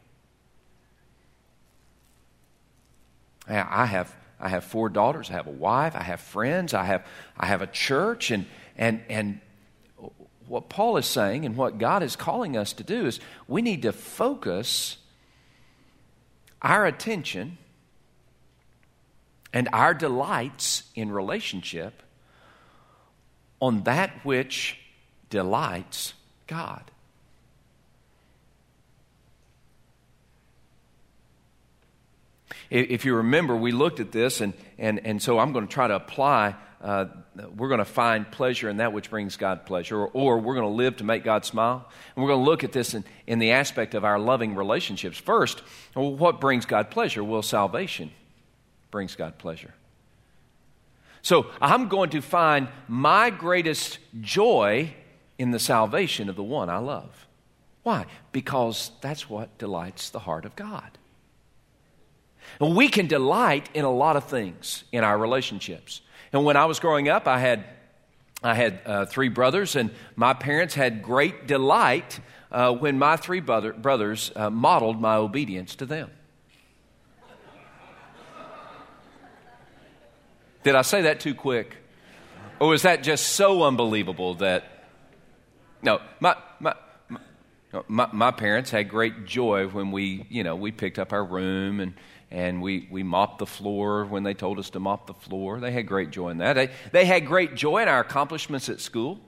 I 3.50 3.86
have, 3.86 4.14
I 4.40 4.50
have 4.50 4.66
four 4.66 4.90
daughters, 4.90 5.30
I 5.30 5.34
have 5.34 5.48
a 5.48 5.52
wife, 5.52 5.96
I 5.96 6.04
have 6.04 6.20
friends, 6.20 6.74
I 6.74 6.84
have, 6.84 7.06
I 7.38 7.46
have 7.46 7.62
a 7.62 7.68
church, 7.68 8.30
and, 8.32 8.46
and, 8.78 9.02
and 9.10 9.40
what 10.48 10.70
Paul 10.70 10.98
is 10.98 11.06
saying 11.06 11.46
and 11.46 11.56
what 11.56 11.78
God 11.78 12.04
is 12.04 12.16
calling 12.16 12.56
us 12.56 12.74
to 12.74 12.84
do 12.84 13.06
is 13.06 13.20
we 13.48 13.62
need 13.62 13.82
to 13.84 13.92
focus 13.92 14.98
our 16.62 16.86
attention 16.86 17.58
and 19.54 19.70
our 19.74 19.94
delights 19.94 20.84
in 20.96 21.12
relationship 21.12 22.02
on 23.60 23.84
that 23.84 24.12
which 24.24 24.80
delights 25.30 26.14
God. 26.48 26.92
If 32.70 33.06
you 33.06 33.16
remember, 33.16 33.56
we 33.56 33.72
looked 33.72 34.00
at 34.00 34.12
this, 34.12 34.42
and, 34.42 34.54
and, 34.78 35.00
and 35.06 35.22
so 35.22 35.40
I'm 35.40 35.54
going 35.54 35.68
to 35.68 35.74
try 35.74 35.88
to 35.88 35.96
apply 35.96 36.56
uh, 36.82 37.06
we're 37.56 37.70
going 37.70 37.80
to 37.80 37.86
find 37.86 38.30
pleasure 38.30 38.70
in 38.70 38.78
that 38.78 38.94
which 38.94 39.10
brings 39.10 39.36
God 39.36 39.66
pleasure, 39.66 39.98
or, 39.98 40.10
or 40.14 40.40
we're 40.40 40.54
going 40.54 40.68
to 40.68 40.76
live 40.76 40.98
to 40.98 41.04
make 41.04 41.24
God 41.24 41.44
smile. 41.44 41.88
And 42.16 42.24
we're 42.24 42.30
going 42.30 42.46
to 42.46 42.50
look 42.50 42.64
at 42.64 42.72
this 42.72 42.94
in, 42.94 43.04
in 43.26 43.40
the 43.40 43.52
aspect 43.52 43.96
of 43.96 44.06
our 44.06 44.20
loving 44.20 44.56
relationships. 44.56 45.18
First, 45.18 45.64
well, 45.96 46.14
what 46.14 46.40
brings 46.40 46.66
God 46.66 46.92
pleasure? 46.92 47.24
Well, 47.24 47.42
salvation 47.42 48.12
brings 48.92 49.16
God 49.16 49.38
pleasure. 49.38 49.74
So 51.24 51.48
I'm 51.60 51.88
going 51.88 52.12
to 52.12 52.22
find 52.22 52.68
my 52.88 53.32
greatest 53.32 53.98
joy 54.22 54.94
in 55.40 55.52
the 55.52 55.60
salvation 55.60 56.30
of 56.30 56.36
the 56.36 56.44
one 56.44 56.70
I 56.70 56.78
love. 56.78 57.28
Why? 57.82 58.06
Because 58.32 58.92
that's 59.02 59.30
what 59.30 59.58
delights 59.58 60.12
the 60.12 60.20
heart 60.20 60.46
of 60.46 60.56
God. 60.56 60.92
And 62.60 62.76
we 62.76 62.88
can 62.88 63.08
delight 63.08 63.70
in 63.74 63.86
a 63.86 63.92
lot 63.92 64.16
of 64.16 64.26
things 64.26 64.84
in 64.92 65.04
our 65.04 65.18
relationships. 65.18 66.02
And 66.34 66.44
when 66.46 66.58
I 66.58 66.66
was 66.66 66.80
growing 66.80 67.10
up, 67.10 67.28
I 67.28 67.40
had, 67.40 67.66
I 68.44 68.54
had 68.54 68.80
uh, 68.86 69.06
three 69.06 69.30
brothers, 69.30 69.76
and 69.76 69.92
my 70.16 70.34
parents 70.34 70.76
had 70.76 71.02
great 71.02 71.48
delight 71.48 72.20
uh, 72.52 72.74
when 72.74 72.98
my 72.98 73.16
three 73.16 73.40
brother, 73.40 73.74
brothers 73.74 74.32
uh, 74.36 74.50
modeled 74.50 75.00
my 75.00 75.16
obedience 75.16 75.76
to 75.76 75.86
them. 75.86 76.10
Did 80.64 80.76
I 80.76 80.82
say 80.82 81.04
that 81.04 81.20
too 81.20 81.34
quick? 81.34 81.78
Or 82.60 82.70
was 82.70 82.82
that 82.82 83.04
just 83.04 83.28
so 83.28 83.64
unbelievable 83.64 84.36
that. 84.36 84.64
No, 85.82 86.02
my, 86.20 86.36
my, 86.60 86.74
my, 87.88 88.10
my 88.12 88.32
parents 88.32 88.72
had 88.72 88.90
great 88.90 89.26
joy 89.26 89.68
when 89.68 89.92
we, 89.92 90.26
you 90.30 90.44
know, 90.44 90.56
we 90.56 90.72
picked 90.72 90.98
up 90.98 91.14
our 91.14 91.24
room 91.24 91.80
and 91.80 91.94
and 92.30 92.62
we, 92.62 92.88
we 92.92 93.04
mopped 93.04 93.40
the 93.40 93.46
floor 93.46 94.06
when 94.06 94.24
they 94.24 94.34
told 94.34 94.60
us 94.60 94.70
to 94.72 94.80
mop 94.80 95.08
the 95.08 95.14
floor. 95.14 95.60
They 95.60 95.72
had 95.72 95.88
great 95.88 96.12
joy 96.12 96.30
in 96.30 96.40
that. 96.40 96.54
They, 96.54 96.70
they 96.92 97.06
had 97.06 97.26
great 97.26 97.56
joy 97.56 97.82
in 97.84 97.88
our 97.88 98.02
accomplishments 98.02 98.68
at 98.70 98.82
school. 98.82 99.20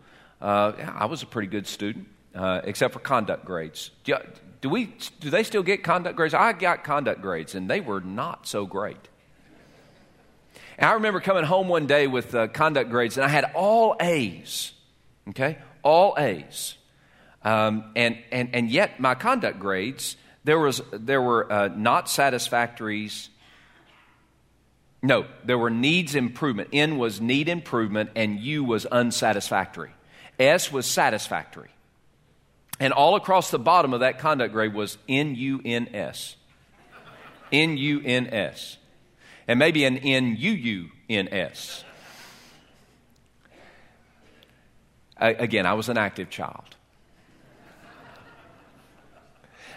Uh, 0.41 0.73
I 0.95 1.05
was 1.05 1.23
a 1.23 1.25
pretty 1.25 1.47
good 1.47 1.67
student, 1.67 2.07
uh, 2.35 2.61
except 2.63 2.93
for 2.93 2.99
conduct 2.99 3.45
grades. 3.45 3.91
Do, 4.03 4.15
do, 4.61 4.69
we, 4.69 4.93
do 5.19 5.29
they 5.29 5.43
still 5.43 5.63
get 5.63 5.83
conduct 5.83 6.17
grades? 6.17 6.33
I 6.33 6.51
got 6.53 6.83
conduct 6.83 7.21
grades, 7.21 7.55
and 7.55 7.69
they 7.69 7.79
were 7.79 8.01
not 8.01 8.47
so 8.47 8.65
great. 8.65 9.07
And 10.77 10.89
I 10.89 10.93
remember 10.93 11.19
coming 11.19 11.43
home 11.43 11.67
one 11.67 11.87
day 11.87 12.07
with 12.07 12.35
uh, 12.35 12.47
conduct 12.47 12.89
grades, 12.89 13.17
and 13.17 13.25
I 13.25 13.29
had 13.29 13.51
all 13.53 13.95
A's, 13.99 14.73
okay? 15.29 15.57
All 15.83 16.15
A's. 16.17 16.75
Um, 17.43 17.91
and, 17.95 18.17
and, 18.31 18.49
and 18.53 18.69
yet, 18.69 18.99
my 18.99 19.15
conduct 19.15 19.59
grades 19.59 20.17
there, 20.49 20.57
was, 20.57 20.81
there 20.91 21.21
were 21.21 21.51
uh, 21.51 21.67
not 21.67 22.09
satisfactories. 22.09 23.29
No, 25.03 25.27
there 25.45 25.59
were 25.59 25.69
needs 25.69 26.15
improvement. 26.15 26.69
N 26.73 26.97
was 26.97 27.21
need 27.21 27.47
improvement, 27.47 28.09
and 28.15 28.39
U 28.39 28.63
was 28.63 28.87
unsatisfactory. 28.87 29.91
S 30.39 30.71
was 30.71 30.87
satisfactory. 30.87 31.69
And 32.79 32.93
all 32.93 33.15
across 33.15 33.51
the 33.51 33.59
bottom 33.59 33.93
of 33.93 33.99
that 33.99 34.17
conduct 34.17 34.51
grade 34.51 34.73
was 34.73 34.97
N 35.07 35.35
U 35.35 35.61
N 35.63 35.89
S. 35.93 36.35
N 37.51 37.77
U 37.77 38.01
N 38.03 38.25
S. 38.33 38.77
And 39.47 39.59
maybe 39.59 39.85
an 39.85 39.97
N 39.99 40.35
U 40.35 40.51
U 40.51 40.89
N 41.11 41.27
S. 41.31 41.83
Again, 45.15 45.67
I 45.67 45.73
was 45.73 45.89
an 45.89 45.97
active 45.99 46.31
child. 46.31 46.75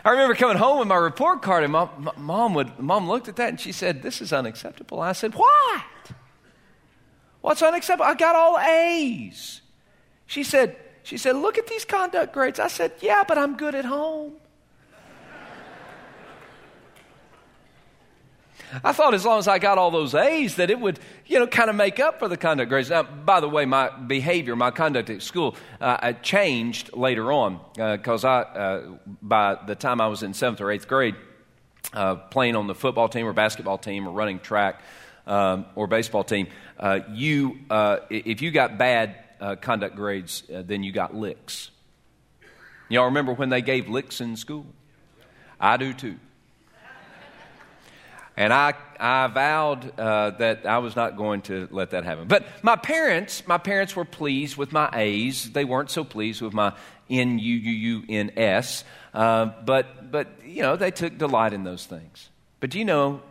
I 0.04 0.10
remember 0.10 0.34
coming 0.34 0.56
home 0.56 0.80
with 0.80 0.88
my 0.88 0.96
report 0.96 1.42
card, 1.42 1.62
and 1.62 1.72
mom, 1.72 2.10
mom, 2.16 2.54
would, 2.54 2.78
mom 2.78 3.08
looked 3.08 3.28
at 3.28 3.36
that 3.36 3.50
and 3.50 3.60
she 3.60 3.70
said, 3.70 4.02
This 4.02 4.20
is 4.20 4.32
unacceptable. 4.32 5.00
I 5.00 5.12
said, 5.12 5.34
What? 5.34 5.82
What's 7.40 7.62
unacceptable? 7.62 8.06
I 8.06 8.14
got 8.14 8.34
all 8.34 8.58
A's. 8.58 9.60
She 10.26 10.42
said, 10.42 10.76
she 11.02 11.16
said, 11.18 11.36
Look 11.36 11.56
at 11.58 11.66
these 11.68 11.84
conduct 11.84 12.32
grades. 12.32 12.58
I 12.58 12.68
said, 12.68 12.92
Yeah, 13.00 13.22
but 13.26 13.38
I'm 13.38 13.56
good 13.56 13.74
at 13.74 13.84
home. 13.84 14.34
I 18.84 18.92
thought 18.92 19.14
as 19.14 19.24
long 19.24 19.38
as 19.38 19.48
I 19.48 19.58
got 19.58 19.76
all 19.78 19.90
those 19.90 20.14
A's 20.14 20.56
that 20.56 20.70
it 20.70 20.80
would, 20.80 20.98
you 21.26 21.38
know, 21.38 21.46
kind 21.46 21.68
of 21.68 21.76
make 21.76 22.00
up 22.00 22.18
for 22.18 22.28
the 22.28 22.36
conduct 22.36 22.68
grades. 22.68 22.90
Now, 22.90 23.02
by 23.02 23.40
the 23.40 23.48
way, 23.48 23.66
my 23.66 23.90
behavior, 23.90 24.56
my 24.56 24.70
conduct 24.70 25.10
at 25.10 25.22
school, 25.22 25.56
uh, 25.80 26.12
changed 26.14 26.94
later 26.94 27.30
on 27.32 27.60
because 27.74 28.24
uh, 28.24 28.28
I, 28.28 28.40
uh, 28.40 28.98
by 29.20 29.56
the 29.66 29.74
time 29.74 30.00
I 30.00 30.06
was 30.06 30.22
in 30.22 30.32
seventh 30.32 30.60
or 30.60 30.70
eighth 30.70 30.88
grade, 30.88 31.16
uh, 31.92 32.14
playing 32.14 32.56
on 32.56 32.66
the 32.66 32.74
football 32.74 33.08
team 33.08 33.26
or 33.26 33.32
basketball 33.32 33.78
team 33.78 34.08
or 34.08 34.12
running 34.12 34.38
track 34.38 34.80
um, 35.26 35.66
or 35.74 35.86
baseball 35.86 36.24
team, 36.24 36.48
uh, 36.78 37.00
you, 37.10 37.58
uh, 37.68 37.98
if 38.08 38.40
you 38.40 38.50
got 38.50 38.78
bad 38.78 39.16
conduct 39.60 39.96
grades, 39.96 40.44
then 40.48 40.84
you 40.84 40.92
got 40.92 41.14
licks. 41.14 41.70
Y'all 42.88 43.06
remember 43.06 43.32
when 43.32 43.48
they 43.48 43.60
gave 43.60 43.88
licks 43.88 44.20
in 44.20 44.36
school? 44.36 44.66
I 45.58 45.76
do 45.76 45.92
too. 45.92 46.16
And 48.42 48.52
I, 48.52 48.74
I 48.98 49.28
vowed 49.28 49.96
uh, 50.00 50.30
that 50.30 50.66
I 50.66 50.78
was 50.78 50.96
not 50.96 51.16
going 51.16 51.42
to 51.42 51.68
let 51.70 51.90
that 51.90 52.02
happen. 52.02 52.26
But 52.26 52.44
my 52.64 52.74
parents, 52.74 53.46
my 53.46 53.56
parents 53.56 53.94
were 53.94 54.04
pleased 54.04 54.56
with 54.56 54.72
my 54.72 54.90
A's. 54.92 55.52
They 55.52 55.64
weren't 55.64 55.90
so 55.90 56.02
pleased 56.02 56.42
with 56.42 56.52
my 56.52 56.74
N 57.08 57.38
U 57.38 57.54
U 57.54 57.70
U 58.00 58.04
N 58.08 58.32
S. 58.36 58.82
Uh, 59.14 59.44
but, 59.64 60.10
but, 60.10 60.26
you 60.44 60.62
know, 60.62 60.74
they 60.74 60.90
took 60.90 61.16
delight 61.16 61.52
in 61.52 61.62
those 61.62 61.86
things. 61.86 62.30
But 62.58 62.70
do 62.70 62.80
you 62.80 62.84
know 62.84 63.22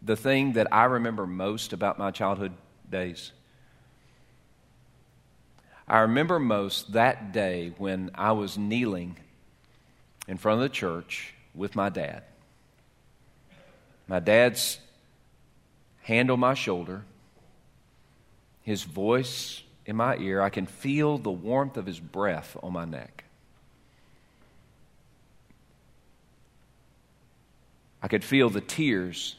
the 0.00 0.16
thing 0.16 0.54
that 0.54 0.72
I 0.72 0.84
remember 0.84 1.26
most 1.26 1.74
about 1.74 1.98
my 1.98 2.10
childhood 2.10 2.52
days? 2.90 3.32
I 5.86 5.98
remember 5.98 6.38
most 6.38 6.94
that 6.94 7.34
day 7.34 7.74
when 7.76 8.12
I 8.14 8.32
was 8.32 8.56
kneeling 8.56 9.18
in 10.26 10.38
front 10.38 10.62
of 10.62 10.62
the 10.62 10.74
church 10.74 11.34
with 11.54 11.76
my 11.76 11.90
dad. 11.90 12.22
My 14.06 14.20
dad's 14.20 14.78
hand 16.02 16.30
on 16.30 16.40
my 16.40 16.54
shoulder, 16.54 17.04
his 18.62 18.82
voice 18.82 19.62
in 19.86 19.96
my 19.96 20.16
ear. 20.16 20.42
I 20.42 20.50
can 20.50 20.66
feel 20.66 21.18
the 21.18 21.30
warmth 21.30 21.76
of 21.76 21.86
his 21.86 22.00
breath 22.00 22.56
on 22.62 22.72
my 22.72 22.84
neck. 22.84 23.24
I 28.02 28.08
could 28.08 28.24
feel 28.24 28.50
the 28.50 28.60
tears 28.60 29.36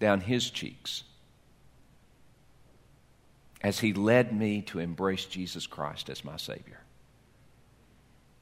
down 0.00 0.22
his 0.22 0.50
cheeks 0.50 1.04
as 3.62 3.80
he 3.80 3.92
led 3.92 4.32
me 4.32 4.62
to 4.62 4.78
embrace 4.78 5.26
Jesus 5.26 5.66
Christ 5.66 6.08
as 6.08 6.24
my 6.24 6.36
Savior. 6.38 6.80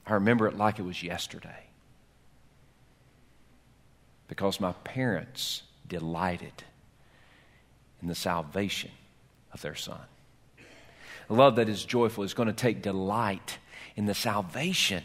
I 0.06 0.14
remember 0.14 0.46
it 0.46 0.56
like 0.56 0.78
it 0.78 0.82
was 0.82 1.02
yesterday 1.02 1.66
because 4.32 4.60
my 4.60 4.72
parents 4.82 5.62
delighted 5.86 6.64
in 8.00 8.08
the 8.08 8.14
salvation 8.14 8.90
of 9.52 9.60
their 9.60 9.74
son. 9.74 10.00
Love 11.28 11.56
that 11.56 11.68
is 11.68 11.84
joyful 11.84 12.24
is 12.24 12.32
going 12.32 12.46
to 12.46 12.54
take 12.54 12.80
delight 12.80 13.58
in 13.94 14.06
the 14.06 14.14
salvation 14.14 15.04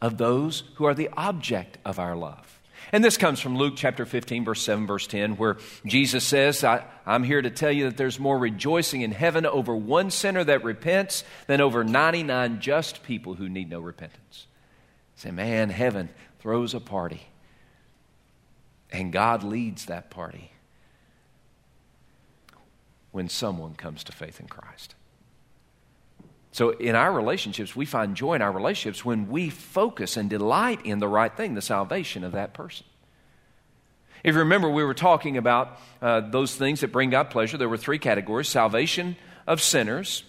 of 0.00 0.18
those 0.18 0.64
who 0.74 0.86
are 0.86 0.94
the 0.94 1.08
object 1.16 1.78
of 1.84 2.00
our 2.00 2.16
love. 2.16 2.60
And 2.90 3.04
this 3.04 3.16
comes 3.16 3.38
from 3.38 3.56
Luke 3.56 3.74
chapter 3.76 4.04
15, 4.04 4.44
verse 4.44 4.62
7, 4.62 4.88
verse 4.88 5.06
10, 5.06 5.36
where 5.36 5.58
Jesus 5.86 6.24
says, 6.24 6.64
I, 6.64 6.84
am 7.06 7.22
here 7.22 7.42
to 7.42 7.50
tell 7.50 7.70
you 7.70 7.84
that 7.84 7.96
there's 7.96 8.18
more 8.18 8.36
rejoicing 8.36 9.02
in 9.02 9.12
heaven 9.12 9.46
over 9.46 9.76
one 9.76 10.10
sinner 10.10 10.42
that 10.42 10.64
repents 10.64 11.22
than 11.46 11.60
over 11.60 11.84
99 11.84 12.58
just 12.58 13.04
people 13.04 13.34
who 13.34 13.48
need 13.48 13.70
no 13.70 13.78
repentance. 13.78 14.48
Say, 15.14 15.30
man, 15.30 15.70
heaven 15.70 16.08
throws 16.40 16.74
a 16.74 16.80
party 16.80 17.28
and 18.94 19.12
God 19.12 19.42
leads 19.42 19.86
that 19.86 20.08
party 20.08 20.52
when 23.10 23.28
someone 23.28 23.74
comes 23.74 24.04
to 24.04 24.12
faith 24.12 24.38
in 24.38 24.46
Christ. 24.46 24.94
So, 26.52 26.70
in 26.70 26.94
our 26.94 27.12
relationships, 27.12 27.74
we 27.74 27.86
find 27.86 28.14
joy 28.14 28.34
in 28.34 28.42
our 28.42 28.52
relationships 28.52 29.04
when 29.04 29.28
we 29.28 29.50
focus 29.50 30.16
and 30.16 30.30
delight 30.30 30.86
in 30.86 31.00
the 31.00 31.08
right 31.08 31.36
thing, 31.36 31.54
the 31.54 31.62
salvation 31.62 32.22
of 32.22 32.32
that 32.32 32.54
person. 32.54 32.86
If 34.22 34.34
you 34.34 34.38
remember, 34.38 34.70
we 34.70 34.84
were 34.84 34.94
talking 34.94 35.36
about 35.36 35.80
uh, 36.00 36.20
those 36.20 36.54
things 36.54 36.80
that 36.80 36.92
bring 36.92 37.10
God 37.10 37.30
pleasure. 37.30 37.58
There 37.58 37.68
were 37.68 37.76
three 37.76 37.98
categories 37.98 38.48
salvation 38.48 39.16
of 39.44 39.60
sinners. 39.60 40.22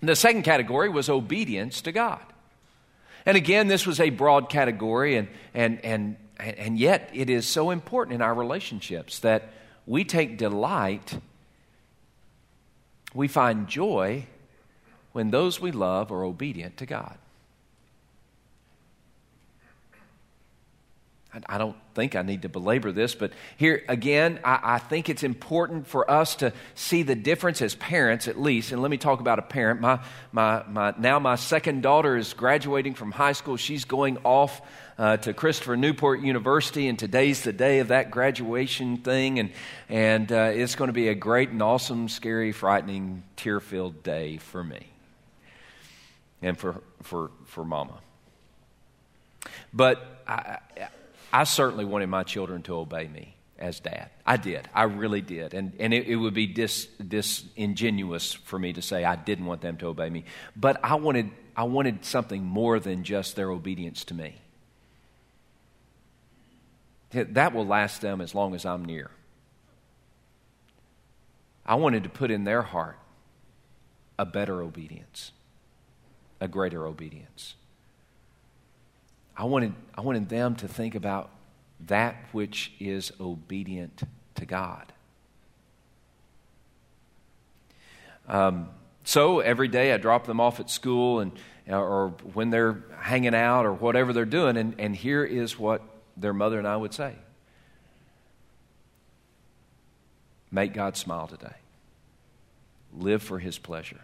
The 0.00 0.14
second 0.14 0.44
category 0.44 0.88
was 0.88 1.08
obedience 1.08 1.82
to 1.82 1.90
God. 1.90 2.22
And 3.26 3.36
again, 3.36 3.66
this 3.66 3.88
was 3.88 3.98
a 3.98 4.10
broad 4.10 4.48
category, 4.48 5.16
and, 5.16 5.26
and, 5.52 5.84
and 5.84 6.16
and 6.38 6.78
yet, 6.78 7.10
it 7.12 7.28
is 7.30 7.46
so 7.46 7.70
important 7.70 8.14
in 8.14 8.22
our 8.22 8.34
relationships 8.34 9.18
that 9.20 9.50
we 9.86 10.04
take 10.04 10.38
delight, 10.38 11.18
we 13.14 13.26
find 13.26 13.66
joy 13.66 14.26
when 15.12 15.30
those 15.30 15.60
we 15.60 15.72
love 15.72 16.12
are 16.12 16.22
obedient 16.24 16.76
to 16.76 16.86
God. 16.86 17.18
I 21.46 21.58
don't 21.58 21.76
think 21.94 22.16
I 22.16 22.22
need 22.22 22.42
to 22.42 22.48
belabor 22.48 22.90
this, 22.90 23.14
but 23.14 23.32
here 23.58 23.84
again, 23.86 24.40
I, 24.42 24.60
I, 24.62 24.78
think 24.78 25.10
it's 25.10 25.22
important 25.22 25.86
for 25.86 26.10
us 26.10 26.36
to 26.36 26.54
see 26.74 27.02
the 27.02 27.14
difference 27.14 27.60
as 27.60 27.74
parents, 27.74 28.28
at 28.28 28.40
least. 28.40 28.72
And 28.72 28.80
let 28.80 28.90
me 28.90 28.96
talk 28.96 29.20
about 29.20 29.38
a 29.38 29.42
parent. 29.42 29.80
My, 29.80 30.00
my, 30.32 30.64
my, 30.66 30.94
now, 30.98 31.18
my 31.18 31.36
second 31.36 31.82
daughter 31.82 32.16
is 32.16 32.32
graduating 32.32 32.94
from 32.94 33.12
high 33.12 33.32
school. 33.32 33.58
She's 33.58 33.84
going 33.84 34.18
off 34.24 34.62
uh, 34.98 35.16
to 35.18 35.32
Christopher 35.32 35.76
Newport 35.76 36.20
University, 36.20 36.88
and 36.88 36.98
today's 36.98 37.42
the 37.42 37.52
day 37.52 37.78
of 37.78 37.88
that 37.88 38.10
graduation 38.10 38.98
thing. 38.98 39.38
And, 39.38 39.50
and 39.88 40.30
uh, 40.32 40.50
it's 40.52 40.74
going 40.74 40.88
to 40.88 40.92
be 40.94 41.08
a 41.08 41.14
great 41.14 41.50
and 41.50 41.62
awesome, 41.62 42.08
scary, 42.08 42.50
frightening, 42.52 43.22
tear 43.36 43.60
filled 43.60 44.02
day 44.02 44.38
for 44.38 44.64
me 44.64 44.88
and 46.42 46.58
for, 46.58 46.82
for, 47.02 47.30
for 47.46 47.64
Mama. 47.64 48.00
But 49.72 50.22
I, 50.26 50.58
I 51.32 51.44
certainly 51.44 51.84
wanted 51.84 52.08
my 52.08 52.24
children 52.24 52.62
to 52.62 52.74
obey 52.74 53.06
me 53.06 53.34
as 53.58 53.80
dad. 53.80 54.10
I 54.26 54.36
did. 54.36 54.68
I 54.74 54.84
really 54.84 55.20
did. 55.20 55.54
And, 55.54 55.72
and 55.78 55.94
it, 55.94 56.06
it, 56.06 56.16
would 56.16 56.34
be 56.34 56.46
dis, 56.46 56.86
disingenuous 56.86 58.32
for 58.32 58.58
me 58.58 58.72
to 58.72 58.82
say 58.82 59.04
I 59.04 59.16
didn't 59.16 59.46
want 59.46 59.60
them 59.60 59.76
to 59.78 59.86
obey 59.86 60.10
me. 60.10 60.24
But 60.56 60.80
I 60.84 60.96
wanted, 60.96 61.30
I 61.56 61.64
wanted 61.64 62.04
something 62.04 62.44
more 62.44 62.80
than 62.80 63.04
just 63.04 63.36
their 63.36 63.50
obedience 63.50 64.04
to 64.06 64.14
me. 64.14 64.36
That 67.10 67.54
will 67.54 67.66
last 67.66 68.00
them 68.00 68.20
as 68.20 68.34
long 68.34 68.54
as 68.54 68.66
I'm 68.66 68.84
near. 68.84 69.10
I 71.64 71.74
wanted 71.74 72.02
to 72.04 72.08
put 72.08 72.30
in 72.30 72.44
their 72.44 72.62
heart 72.62 72.98
a 74.18 74.26
better 74.26 74.62
obedience, 74.62 75.32
a 76.40 76.48
greater 76.48 76.86
obedience. 76.86 77.54
I 79.36 79.44
wanted, 79.44 79.74
I 79.94 80.00
wanted 80.00 80.28
them 80.28 80.56
to 80.56 80.68
think 80.68 80.94
about 80.94 81.30
that 81.86 82.16
which 82.32 82.72
is 82.80 83.12
obedient 83.20 84.02
to 84.34 84.46
God. 84.46 84.92
Um, 88.26 88.68
so 89.04 89.40
every 89.40 89.68
day 89.68 89.92
I 89.92 89.96
drop 89.96 90.26
them 90.26 90.40
off 90.40 90.60
at 90.60 90.68
school 90.68 91.20
and, 91.20 91.32
or 91.68 92.08
when 92.34 92.50
they're 92.50 92.82
hanging 92.98 93.34
out 93.34 93.64
or 93.64 93.72
whatever 93.72 94.12
they're 94.12 94.24
doing, 94.24 94.56
and, 94.56 94.74
and 94.78 94.94
here 94.94 95.24
is 95.24 95.58
what 95.58 95.82
their 96.18 96.32
mother 96.32 96.58
and 96.58 96.66
I 96.66 96.76
would 96.76 96.92
say 96.92 97.14
Make 100.50 100.72
God 100.72 100.96
smile 100.96 101.26
today, 101.26 101.54
live 102.96 103.22
for 103.22 103.38
His 103.38 103.58
pleasure. 103.58 104.00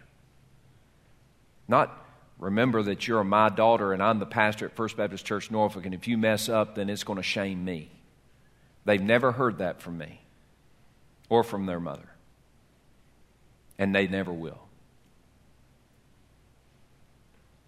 Not 1.67 2.05
remember 2.37 2.83
that 2.83 3.07
you're 3.07 3.23
my 3.23 3.49
daughter 3.49 3.93
and 3.93 4.03
I'm 4.03 4.19
the 4.19 4.25
pastor 4.25 4.65
at 4.65 4.75
First 4.75 4.97
Baptist 4.97 5.25
Church 5.25 5.49
Norfolk, 5.49 5.85
and 5.85 5.95
if 5.95 6.07
you 6.07 6.17
mess 6.17 6.47
up, 6.47 6.75
then 6.75 6.89
it's 6.89 7.03
going 7.03 7.17
to 7.17 7.23
shame 7.23 7.65
me. 7.65 7.89
They've 8.85 9.01
never 9.01 9.31
heard 9.31 9.57
that 9.57 9.81
from 9.81 9.97
me 9.97 10.21
or 11.29 11.43
from 11.43 11.65
their 11.65 11.79
mother, 11.79 12.09
and 13.79 13.95
they 13.95 14.07
never 14.07 14.31
will. 14.31 14.59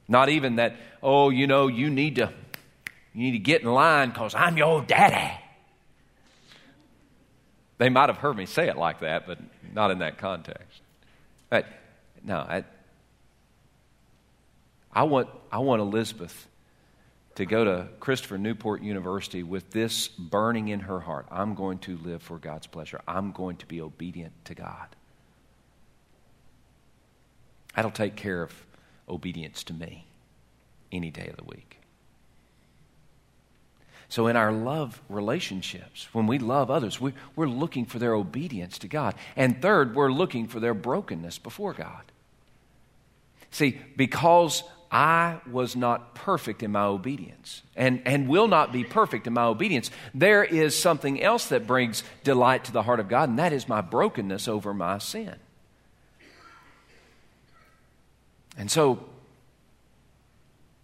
Not 0.08 0.30
even 0.30 0.58
that, 0.58 0.76
oh, 1.02 1.32
you 1.32 1.48
know, 1.48 1.68
you 1.68 1.90
need 1.90 2.16
to 2.18 2.32
you 3.18 3.24
need 3.24 3.32
to 3.32 3.40
get 3.40 3.64
in 3.64 3.68
line 3.68 4.10
because 4.10 4.36
I'm 4.36 4.58
your 4.58 4.68
old 4.68 4.86
daddy. 4.86 5.34
They 7.80 7.90
might 7.90 8.10
have 8.10 8.18
heard 8.18 8.38
me 8.38 8.46
say 8.46 8.68
it 8.68 8.78
like 8.78 9.00
that, 9.00 9.26
but 9.26 9.40
not 9.74 9.90
in 9.90 10.00
that 10.00 10.20
context. 10.20 10.82
But 11.50 11.66
no, 12.24 12.38
I, 12.38 12.64
I 14.94 15.04
want, 15.04 15.30
I 15.52 15.58
want 15.58 15.82
Elizabeth 15.82 16.48
to 17.34 17.48
go 17.48 17.64
to 17.64 17.88
Christopher 18.00 18.38
Newport 18.38 18.84
University 18.84 19.42
with 19.42 19.72
this 19.72 20.08
burning 20.08 20.68
in 20.68 20.82
her 20.82 21.00
heart. 21.00 21.26
I'm 21.32 21.56
going 21.56 21.80
to 21.80 21.98
live 21.98 22.22
for 22.22 22.38
God's 22.38 22.68
pleasure. 22.68 23.02
I'm 23.08 23.32
going 23.32 23.58
to 23.58 23.66
be 23.66 23.82
obedient 23.82 24.34
to 24.46 24.54
God. 24.54 24.96
That'll 27.76 27.90
take 27.90 28.16
care 28.16 28.44
of 28.44 28.54
obedience 29.10 29.64
to 29.64 29.74
me 29.74 30.06
any 30.92 31.10
day 31.10 31.30
of 31.30 31.38
the 31.38 31.46
week. 31.46 31.77
So, 34.10 34.28
in 34.28 34.38
our 34.38 34.54
love 34.54 35.02
relationships, 35.10 36.08
when 36.14 36.28
we 36.28 36.40
love 36.40 36.72
others, 36.72 37.02
we, 37.02 37.14
we're 37.36 37.48
looking 37.48 37.86
for 37.86 38.00
their 38.00 38.14
obedience 38.14 38.78
to 38.80 38.88
God. 38.88 39.16
And 39.36 39.62
third, 39.62 39.96
we're 39.96 40.12
looking 40.12 40.48
for 40.48 40.62
their 40.62 40.74
brokenness 40.74 41.40
before 41.40 41.74
God. 41.74 42.04
See, 43.52 43.80
because 43.98 44.64
I 44.90 45.42
was 45.52 45.76
not 45.76 46.16
perfect 46.16 46.64
in 46.64 46.72
my 46.72 46.84
obedience 46.84 47.62
and, 47.76 48.02
and 48.06 48.30
will 48.30 48.48
not 48.48 48.72
be 48.72 48.86
perfect 48.86 49.28
in 49.28 49.34
my 49.34 49.44
obedience. 49.44 49.92
There 50.14 50.44
is 50.44 50.80
something 50.80 51.22
else 51.22 51.48
that 51.48 51.68
brings 51.68 52.04
delight 52.24 52.64
to 52.66 52.72
the 52.72 52.84
heart 52.84 53.02
of 53.02 53.10
God, 53.10 53.28
and 53.30 53.40
that 53.40 53.52
is 53.52 53.68
my 53.68 53.82
brokenness 53.82 54.48
over 54.48 54.74
my 54.74 55.00
sin. 55.00 55.36
And 58.58 58.72
so, 58.72 59.06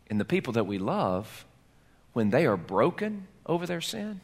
in 0.07 0.17
the 0.17 0.25
people 0.25 0.53
that 0.53 0.67
we 0.67 0.77
love, 0.77 1.45
when 2.13 2.29
they 2.29 2.45
are 2.45 2.57
broken 2.57 3.27
over 3.45 3.65
their 3.65 3.81
sin, 3.81 4.21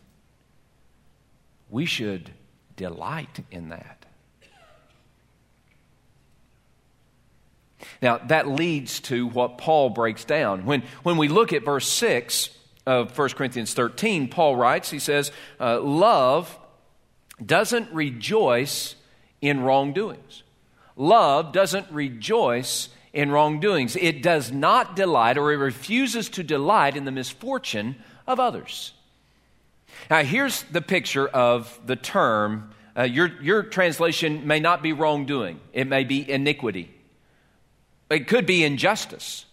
we 1.70 1.86
should 1.86 2.32
delight 2.76 3.40
in 3.52 3.70
that. 3.70 4.06
Now, 8.02 8.18
that 8.18 8.48
leads 8.48 9.00
to 9.02 9.28
what 9.28 9.58
Paul 9.58 9.90
breaks 9.90 10.24
down. 10.24 10.66
When, 10.66 10.84
when 11.04 11.18
we 11.18 11.28
look 11.28 11.54
at 11.54 11.66
verse 11.66 11.88
6 11.88 12.50
of 12.86 13.18
1 13.18 13.30
Corinthians 13.30 13.74
13, 13.74 14.30
Paul 14.30 14.56
writes, 14.56 14.90
he 14.90 15.00
says, 15.00 15.32
uh, 15.60 15.82
Love 15.82 16.58
doesn't 17.46 17.92
rejoice 17.92 18.96
in 19.42 19.62
wrongdoings. 19.62 20.44
Love 20.96 21.52
doesn't 21.52 21.90
rejoice 21.92 22.90
in 23.14 23.32
wrongdoings. 23.32 23.96
It 23.96 24.22
does 24.22 24.52
not 24.52 24.96
delight 24.96 25.38
or 25.38 25.52
it 25.52 25.58
refuses 25.58 26.30
to 26.30 26.44
delight 26.44 26.96
in 26.96 27.06
the 27.06 27.12
misfortune 27.12 27.96
of 28.28 28.40
others. 28.40 28.94
Now, 30.10 30.24
here's 30.24 30.64
the 30.64 30.82
picture 30.82 31.28
of 31.28 31.80
the 31.86 31.96
term. 31.96 32.72
Uh, 32.96 33.04
your, 33.04 33.42
your 33.42 33.64
translation 33.64 34.46
may 34.48 34.60
not 34.60 34.82
be 34.82 34.94
wrongdoing, 34.94 35.60
it 35.74 35.88
may 35.88 36.04
be 36.04 36.30
iniquity, 36.30 36.94
it 38.10 38.28
could 38.28 38.46
be 38.46 38.64
injustice. 38.64 39.46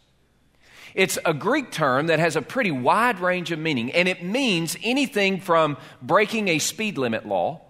It's 0.95 1.19
a 1.27 1.35
Greek 1.35 1.71
term 1.71 2.07
that 2.07 2.21
has 2.21 2.37
a 2.37 2.42
pretty 2.42 2.71
wide 2.71 3.21
range 3.21 3.53
of 3.53 3.59
meaning, 3.59 3.92
and 3.92 4.09
it 4.09 4.25
means 4.25 4.79
anything 4.83 5.40
from 5.40 5.77
breaking 6.01 6.49
a 6.49 6.59
speed 6.59 6.97
limit 6.97 7.27
law 7.27 7.61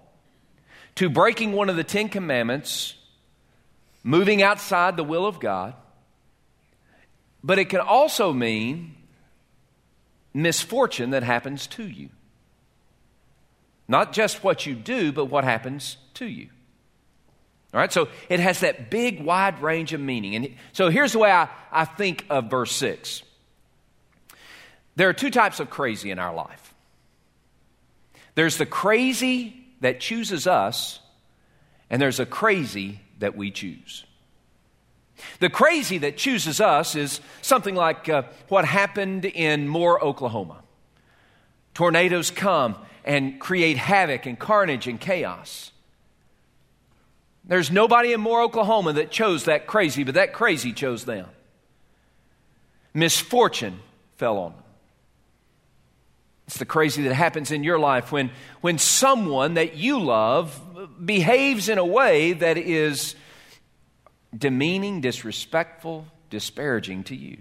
to 0.94 1.10
breaking 1.10 1.52
one 1.52 1.68
of 1.68 1.74
the 1.74 1.82
Ten 1.82 2.08
Commandments, 2.08 2.94
moving 4.06 4.40
outside 4.40 4.96
the 4.96 5.02
will 5.02 5.26
of 5.26 5.40
God. 5.40 5.74
But 7.42 7.58
it 7.58 7.68
can 7.68 7.80
also 7.80 8.32
mean 8.32 8.94
misfortune 10.32 11.10
that 11.10 11.24
happens 11.24 11.66
to 11.66 11.82
you. 11.82 12.10
Not 13.88 14.12
just 14.12 14.44
what 14.44 14.64
you 14.64 14.74
do, 14.74 15.10
but 15.10 15.26
what 15.26 15.42
happens 15.42 15.96
to 16.14 16.26
you. 16.26 16.48
All 17.74 17.80
right, 17.80 17.92
so 17.92 18.08
it 18.28 18.38
has 18.38 18.60
that 18.60 18.90
big, 18.90 19.22
wide 19.22 19.60
range 19.60 19.92
of 19.92 20.00
meaning. 20.00 20.36
And 20.36 20.54
so 20.72 20.88
here's 20.88 21.12
the 21.12 21.18
way 21.18 21.30
I, 21.30 21.48
I 21.72 21.84
think 21.84 22.24
of 22.30 22.48
verse 22.48 22.72
6 22.72 23.22
there 24.94 25.10
are 25.10 25.12
two 25.12 25.30
types 25.30 25.60
of 25.60 25.68
crazy 25.68 26.10
in 26.10 26.18
our 26.18 26.32
life 26.32 26.74
there's 28.34 28.56
the 28.56 28.66
crazy 28.66 29.66
that 29.80 29.98
chooses 29.98 30.46
us, 30.46 31.00
and 31.90 32.00
there's 32.00 32.20
a 32.20 32.26
crazy 32.26 33.00
that 33.18 33.36
we 33.36 33.50
choose. 33.50 34.04
The 35.40 35.48
crazy 35.48 35.98
that 35.98 36.16
chooses 36.16 36.60
us 36.60 36.94
is 36.94 37.20
something 37.40 37.74
like 37.74 38.08
uh, 38.08 38.22
what 38.48 38.64
happened 38.64 39.24
in 39.24 39.66
Moore, 39.66 40.02
Oklahoma. 40.02 40.62
Tornadoes 41.74 42.30
come 42.30 42.76
and 43.04 43.40
create 43.40 43.76
havoc 43.76 44.26
and 44.26 44.38
carnage 44.38 44.86
and 44.86 45.00
chaos. 45.00 45.72
There's 47.44 47.70
nobody 47.70 48.12
in 48.12 48.20
Moore, 48.20 48.42
Oklahoma 48.42 48.94
that 48.94 49.10
chose 49.10 49.44
that 49.44 49.66
crazy, 49.66 50.02
but 50.02 50.14
that 50.14 50.32
crazy 50.32 50.72
chose 50.72 51.04
them. 51.04 51.26
Misfortune 52.92 53.78
fell 54.16 54.38
on 54.38 54.52
them. 54.52 54.62
It's 56.46 56.58
the 56.58 56.64
crazy 56.64 57.02
that 57.04 57.14
happens 57.14 57.50
in 57.50 57.64
your 57.64 57.78
life 57.78 58.12
when, 58.12 58.30
when 58.60 58.78
someone 58.78 59.54
that 59.54 59.76
you 59.76 59.98
love 60.00 60.60
behaves 61.04 61.68
in 61.68 61.78
a 61.78 61.84
way 61.84 62.32
that 62.32 62.58
is 62.58 63.14
demeaning, 64.36 65.00
disrespectful, 65.00 66.06
disparaging 66.30 67.04
to 67.04 67.16
you. 67.16 67.38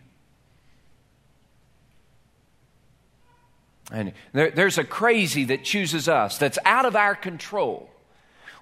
And 3.92 4.14
there, 4.34 4.52
there's 4.52 4.78
a 4.78 4.84
crazy 4.84 5.46
that 5.46 5.64
chooses 5.64 6.10
us, 6.10 6.38
that's 6.38 6.58
out 6.66 6.86
of 6.86 6.96
our 6.96 7.16
control. 7.16 7.90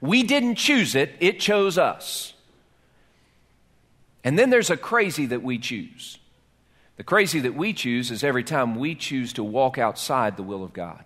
We 0.02 0.24
didn't 0.24 0.56
choose 0.56 0.96
it, 0.96 1.16
it 1.20 1.40
chose 1.40 1.78
us. 1.78 2.34
And 4.24 4.38
then 4.38 4.50
there's 4.50 4.70
a 4.70 4.78
crazy 4.78 5.26
that 5.28 5.44
we 5.44 5.58
choose. 5.60 6.18
The 6.98 7.04
crazy 7.04 7.40
that 7.42 7.56
we 7.56 7.74
choose 7.74 8.12
is 8.12 8.24
every 8.24 8.44
time 8.44 8.76
we 8.76 8.96
choose 8.96 9.34
to 9.34 9.44
walk 9.44 9.78
outside 9.78 10.38
the 10.38 10.44
will 10.44 10.64
of 10.64 10.74
God. 10.74 11.04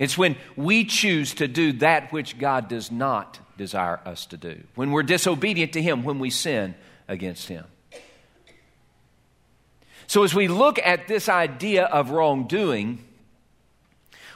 It's 0.00 0.16
when 0.16 0.36
we 0.56 0.86
choose 0.86 1.34
to 1.34 1.46
do 1.46 1.72
that 1.74 2.10
which 2.10 2.38
God 2.38 2.68
does 2.68 2.90
not 2.90 3.38
desire 3.58 4.00
us 4.06 4.24
to 4.26 4.38
do, 4.38 4.64
when 4.74 4.92
we're 4.92 5.02
disobedient 5.02 5.74
to 5.74 5.82
Him, 5.82 6.04
when 6.04 6.18
we 6.18 6.30
sin 6.30 6.74
against 7.06 7.48
Him. 7.48 7.66
So, 10.06 10.24
as 10.24 10.34
we 10.34 10.48
look 10.48 10.78
at 10.78 11.06
this 11.06 11.28
idea 11.28 11.84
of 11.84 12.10
wrongdoing, 12.10 13.04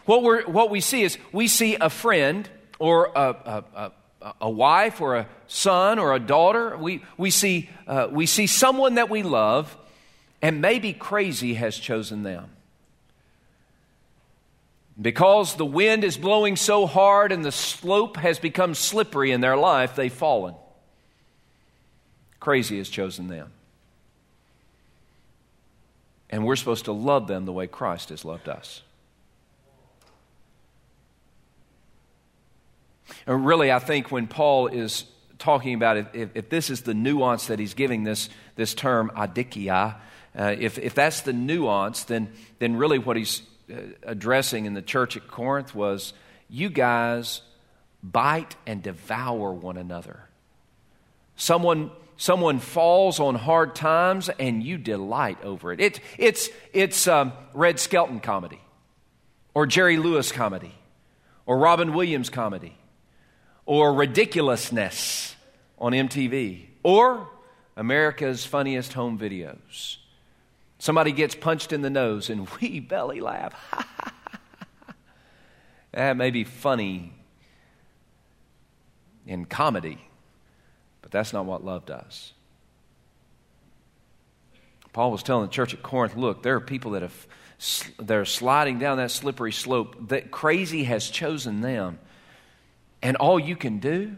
what, 0.05 0.23
we 0.23 0.45
what 0.45 0.69
we 0.69 0.83
see 0.83 1.03
is 1.03 1.17
we 1.33 1.49
see 1.49 1.77
a 1.77 1.89
friend 1.89 2.47
or 2.79 3.07
a, 3.17 3.65
a, 3.75 3.93
a, 4.21 4.35
a 4.43 4.51
wife 4.51 5.01
or 5.01 5.17
a 5.17 5.29
son 5.47 5.99
or 5.99 6.15
a 6.15 6.21
daughter. 6.21 6.77
We, 6.77 7.03
we, 7.17 7.31
see, 7.31 7.71
uh, 7.87 8.09
we 8.11 8.27
see 8.27 8.47
someone 8.47 8.97
that 8.97 9.09
we 9.09 9.23
love, 9.23 9.75
and 10.43 10.61
maybe 10.61 10.93
crazy 10.93 11.55
has 11.55 11.79
chosen 11.79 12.23
them. 12.23 12.51
Because 15.01 15.57
the 15.57 15.67
wind 15.67 16.05
is 16.05 16.17
blowing 16.17 16.57
so 16.57 16.87
hard 16.87 17.33
and 17.33 17.45
the 17.45 17.53
slope 17.53 18.17
has 18.17 18.39
become 18.39 18.75
slippery 18.75 19.33
in 19.33 19.41
their 19.41 19.57
life, 19.57 19.97
they've 19.97 20.13
fallen. 20.13 20.55
Crazy 22.39 22.79
has 22.79 22.89
chosen 22.89 23.29
them. 23.29 23.51
And 26.31 26.45
we're 26.45 26.57
supposed 26.57 26.85
to 26.87 26.93
love 26.93 27.27
them 27.27 27.45
the 27.45 27.53
way 27.53 27.67
Christ 27.67 28.11
has 28.11 28.25
loved 28.25 28.49
us. 28.49 28.83
And 33.27 33.45
really, 33.45 33.73
I 33.73 33.79
think 33.79 34.11
when 34.11 34.27
Paul 34.27 34.69
is 34.69 35.05
talking 35.39 35.75
about 35.75 35.97
it, 35.97 36.07
if, 36.13 36.31
if 36.35 36.49
this 36.49 36.71
is 36.71 36.83
the 36.83 36.95
nuance 36.95 37.47
that 37.47 37.59
he's 37.59 37.75
giving 37.75 38.05
this, 38.05 38.29
this 38.57 38.75
term, 38.75 39.11
adikia, 39.17 39.97
uh, 40.39 40.55
if, 40.59 40.79
if 40.79 40.95
that's 40.95 41.23
the 41.23 41.33
nuance, 41.33 42.05
then, 42.05 42.33
then 42.59 42.77
really 42.77 42.99
what 42.99 43.17
he's 43.17 43.43
addressing 44.03 44.67
in 44.67 44.75
the 44.75 44.83
church 44.83 45.17
at 45.17 45.29
Corinth 45.29 45.75
was 45.75 46.13
you 46.49 46.69
guys 46.69 47.43
bite 48.03 48.57
and 48.67 48.83
devour 48.83 49.53
one 49.53 49.77
another. 49.77 50.29
Someone, 51.37 51.91
someone 52.17 52.59
falls 52.59 53.19
on 53.19 53.35
hard 53.35 53.75
times 53.75 54.29
and 54.39 54.63
you 54.63 54.79
delight 54.79 55.43
over 55.43 55.73
it. 55.73 55.81
it 55.81 56.01
it's 56.19 56.49
it's 56.73 57.09
um, 57.09 57.33
Red 57.55 57.81
Skelton 57.81 58.21
comedy, 58.21 58.61
or 59.55 59.67
Jerry 59.67 59.97
Lewis 59.97 60.31
comedy, 60.31 60.75
or 61.47 61.59
Robin 61.59 61.93
Williams 61.95 62.31
comedy 62.31 62.77
or 63.67 63.95
ridiculousness 63.95 65.37
on 65.79 65.93
MTV, 65.93 66.67
or 66.83 67.29
America's 67.77 68.45
funniest 68.45 68.93
home 68.93 69.19
videos. 69.19 69.97
Somebody 70.85 71.13
gets 71.13 71.35
punched 71.35 71.73
in 71.73 71.81
the 71.81 71.89
nose 71.89 72.29
and 72.29 72.47
we 72.61 72.79
belly 72.79 73.19
laugh. 73.19 73.55
that 75.93 76.15
may 76.19 76.31
be 76.31 76.45
funny 76.45 77.15
in 79.27 79.47
comedy, 79.47 79.99
but 81.01 81.11
that's 81.11 81.33
not 81.33 81.47
what 81.47 81.65
love 81.65 81.87
does. 81.87 82.35
Paul 84.93 85.11
was 85.11 85.23
telling 85.23 85.47
the 85.47 85.51
church 85.51 85.73
at 85.73 85.83
Corinth, 85.83 86.17
look, 86.17 86.43
there 86.43 86.55
are 86.57 86.61
people 86.61 86.91
that 86.91 87.01
have 87.01 87.27
they're 87.99 88.27
sliding 88.27 88.79
down 88.79 88.99
that 88.99 89.11
slippery 89.11 89.53
slope 89.53 90.09
that 90.09 90.31
crazy 90.31 90.85
has 90.85 91.09
chosen 91.09 91.63
them 91.63 91.99
and 93.01 93.17
all 93.17 93.41
you 93.41 93.57
can 93.57 93.79
do 93.79 94.17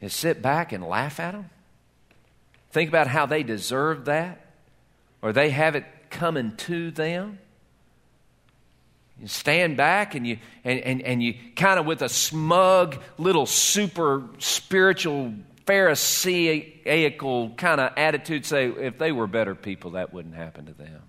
is 0.00 0.14
sit 0.14 0.40
back 0.40 0.72
and 0.72 0.82
laugh 0.82 1.20
at 1.20 1.32
them? 1.32 1.50
Think 2.70 2.88
about 2.88 3.06
how 3.06 3.26
they 3.26 3.42
deserve 3.42 4.04
that, 4.06 4.40
or 5.22 5.32
they 5.32 5.50
have 5.50 5.74
it 5.76 5.84
coming 6.10 6.56
to 6.56 6.90
them. 6.90 7.38
You 9.20 9.28
stand 9.28 9.76
back 9.76 10.14
and 10.14 10.26
you 10.26 10.38
and, 10.64 10.80
and, 10.80 11.02
and 11.02 11.22
you 11.22 11.34
kind 11.56 11.78
of 11.78 11.84
with 11.84 12.00
a 12.00 12.08
smug 12.08 12.96
little 13.18 13.44
super 13.46 14.24
spiritual 14.38 15.34
Pharisaical 15.70 17.50
kind 17.50 17.80
of 17.80 17.92
attitude 17.96 18.44
say, 18.44 18.66
if 18.66 18.98
they 18.98 19.12
were 19.12 19.28
better 19.28 19.54
people, 19.54 19.92
that 19.92 20.12
wouldn't 20.12 20.34
happen 20.34 20.66
to 20.66 20.72
them. 20.72 21.02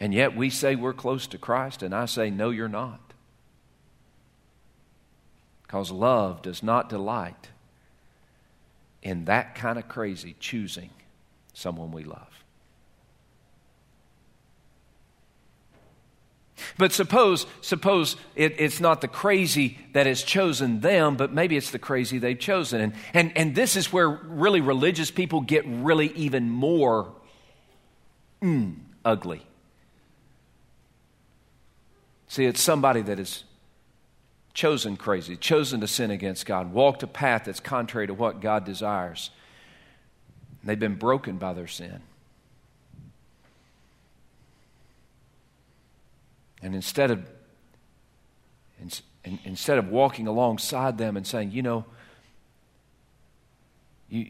And 0.00 0.12
yet 0.12 0.34
we 0.34 0.50
say 0.50 0.74
we're 0.74 0.94
close 0.94 1.28
to 1.28 1.38
Christ, 1.38 1.84
and 1.84 1.94
I 1.94 2.06
say, 2.06 2.28
no, 2.30 2.50
you're 2.50 2.68
not. 2.68 3.11
Because 5.72 5.90
love 5.90 6.42
does 6.42 6.62
not 6.62 6.90
delight 6.90 7.48
in 9.02 9.24
that 9.24 9.54
kind 9.54 9.78
of 9.78 9.88
crazy 9.88 10.36
choosing 10.38 10.90
someone 11.54 11.92
we 11.92 12.04
love. 12.04 12.44
But 16.76 16.92
suppose, 16.92 17.46
suppose 17.62 18.16
it, 18.36 18.60
it's 18.60 18.80
not 18.80 19.00
the 19.00 19.08
crazy 19.08 19.78
that 19.94 20.04
has 20.04 20.22
chosen 20.22 20.80
them, 20.80 21.16
but 21.16 21.32
maybe 21.32 21.56
it's 21.56 21.70
the 21.70 21.78
crazy 21.78 22.18
they've 22.18 22.38
chosen. 22.38 22.82
And, 22.82 22.92
and, 23.14 23.32
and 23.34 23.54
this 23.54 23.74
is 23.74 23.90
where 23.90 24.10
really 24.10 24.60
religious 24.60 25.10
people 25.10 25.40
get 25.40 25.64
really 25.66 26.08
even 26.08 26.50
more 26.50 27.14
mm, 28.42 28.74
ugly. 29.06 29.46
See, 32.28 32.44
it's 32.44 32.60
somebody 32.60 33.00
that 33.00 33.18
is 33.18 33.44
chosen 34.54 34.96
crazy, 34.96 35.36
chosen 35.36 35.80
to 35.80 35.88
sin 35.88 36.10
against 36.10 36.46
God, 36.46 36.72
walked 36.72 37.02
a 37.02 37.06
path 37.06 37.44
that's 37.44 37.60
contrary 37.60 38.06
to 38.06 38.14
what 38.14 38.40
God 38.40 38.64
desires. 38.64 39.30
They've 40.64 40.78
been 40.78 40.96
broken 40.96 41.38
by 41.38 41.54
their 41.54 41.66
sin. 41.66 42.00
And 46.62 46.74
instead 46.74 47.10
of 47.10 47.28
instead 49.44 49.78
of 49.78 49.88
walking 49.88 50.26
alongside 50.26 50.98
them 50.98 51.16
and 51.16 51.26
saying, 51.26 51.52
you 51.52 51.62
know, 51.62 51.84
you, 54.08 54.26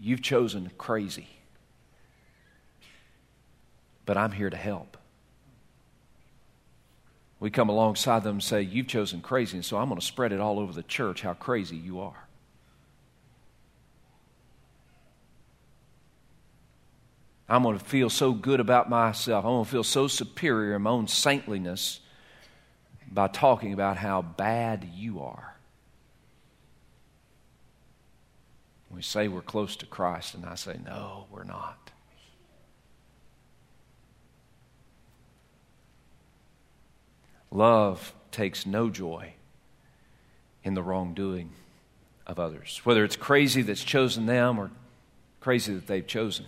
you've 0.00 0.22
chosen 0.22 0.70
crazy. 0.76 1.28
But 4.04 4.18
I'm 4.18 4.32
here 4.32 4.50
to 4.50 4.56
help. 4.56 4.98
We 7.44 7.50
come 7.50 7.68
alongside 7.68 8.22
them 8.22 8.36
and 8.36 8.42
say, 8.42 8.62
You've 8.62 8.86
chosen 8.86 9.20
crazy, 9.20 9.58
and 9.58 9.64
so 9.66 9.76
I'm 9.76 9.88
going 9.90 10.00
to 10.00 10.06
spread 10.06 10.32
it 10.32 10.40
all 10.40 10.58
over 10.58 10.72
the 10.72 10.82
church 10.82 11.20
how 11.20 11.34
crazy 11.34 11.76
you 11.76 12.00
are. 12.00 12.26
I'm 17.46 17.62
going 17.62 17.78
to 17.78 17.84
feel 17.84 18.08
so 18.08 18.32
good 18.32 18.60
about 18.60 18.88
myself. 18.88 19.44
I'm 19.44 19.50
going 19.50 19.64
to 19.66 19.70
feel 19.70 19.84
so 19.84 20.08
superior 20.08 20.76
in 20.76 20.80
my 20.80 20.90
own 20.90 21.06
saintliness 21.06 22.00
by 23.12 23.28
talking 23.28 23.74
about 23.74 23.98
how 23.98 24.22
bad 24.22 24.88
you 24.94 25.20
are. 25.20 25.54
We 28.90 29.02
say 29.02 29.28
we're 29.28 29.42
close 29.42 29.76
to 29.76 29.86
Christ, 29.86 30.34
and 30.34 30.46
I 30.46 30.54
say, 30.54 30.78
no, 30.82 31.26
we're 31.30 31.44
not. 31.44 31.90
Love 37.54 38.12
takes 38.32 38.66
no 38.66 38.90
joy 38.90 39.32
in 40.64 40.74
the 40.74 40.82
wrongdoing 40.82 41.50
of 42.26 42.40
others, 42.40 42.80
whether 42.82 43.04
it's 43.04 43.14
crazy 43.14 43.62
that's 43.62 43.84
chosen 43.84 44.26
them 44.26 44.58
or 44.58 44.72
crazy 45.40 45.72
that 45.72 45.86
they've 45.86 46.06
chosen. 46.06 46.46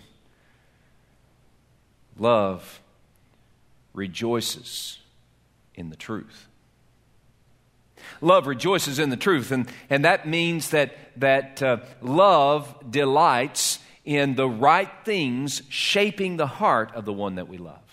Love 2.19 2.81
rejoices 3.93 4.99
in 5.75 5.89
the 5.89 5.95
truth. 5.95 6.47
Love 8.19 8.45
rejoices 8.45 8.99
in 8.99 9.09
the 9.09 9.17
truth, 9.17 9.51
and, 9.51 9.69
and 9.89 10.03
that 10.03 10.27
means 10.27 10.71
that, 10.71 10.93
that 11.15 11.63
uh, 11.63 11.77
love 12.01 12.91
delights 12.91 13.79
in 14.03 14.35
the 14.35 14.49
right 14.49 14.91
things 15.05 15.61
shaping 15.69 16.35
the 16.35 16.47
heart 16.47 16.91
of 16.93 17.05
the 17.05 17.13
one 17.13 17.35
that 17.35 17.47
we 17.47 17.57
love. 17.57 17.86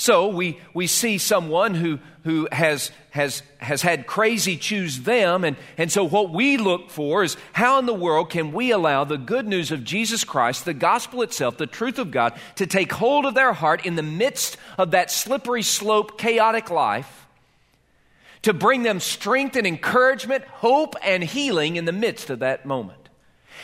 So 0.00 0.28
we, 0.28 0.58
we 0.72 0.86
see 0.86 1.18
someone 1.18 1.74
who, 1.74 1.98
who 2.24 2.48
has, 2.52 2.90
has, 3.10 3.42
has 3.58 3.82
had 3.82 4.06
crazy 4.06 4.56
choose 4.56 5.00
them. 5.00 5.44
And, 5.44 5.58
and 5.76 5.92
so 5.92 6.04
what 6.04 6.30
we 6.30 6.56
look 6.56 6.88
for 6.88 7.22
is 7.22 7.36
how 7.52 7.78
in 7.78 7.84
the 7.84 7.92
world 7.92 8.30
can 8.30 8.52
we 8.52 8.70
allow 8.70 9.04
the 9.04 9.18
good 9.18 9.46
news 9.46 9.70
of 9.70 9.84
Jesus 9.84 10.24
Christ, 10.24 10.64
the 10.64 10.72
gospel 10.72 11.20
itself, 11.20 11.58
the 11.58 11.66
truth 11.66 11.98
of 11.98 12.10
God, 12.10 12.32
to 12.54 12.66
take 12.66 12.92
hold 12.92 13.26
of 13.26 13.34
their 13.34 13.52
heart 13.52 13.84
in 13.84 13.94
the 13.94 14.02
midst 14.02 14.56
of 14.78 14.92
that 14.92 15.10
slippery 15.10 15.60
slope, 15.60 16.16
chaotic 16.16 16.70
life, 16.70 17.26
to 18.40 18.54
bring 18.54 18.84
them 18.84 19.00
strength 19.00 19.54
and 19.54 19.66
encouragement, 19.66 20.44
hope 20.46 20.94
and 21.04 21.22
healing 21.22 21.76
in 21.76 21.84
the 21.84 21.92
midst 21.92 22.30
of 22.30 22.38
that 22.38 22.64
moment. 22.64 23.09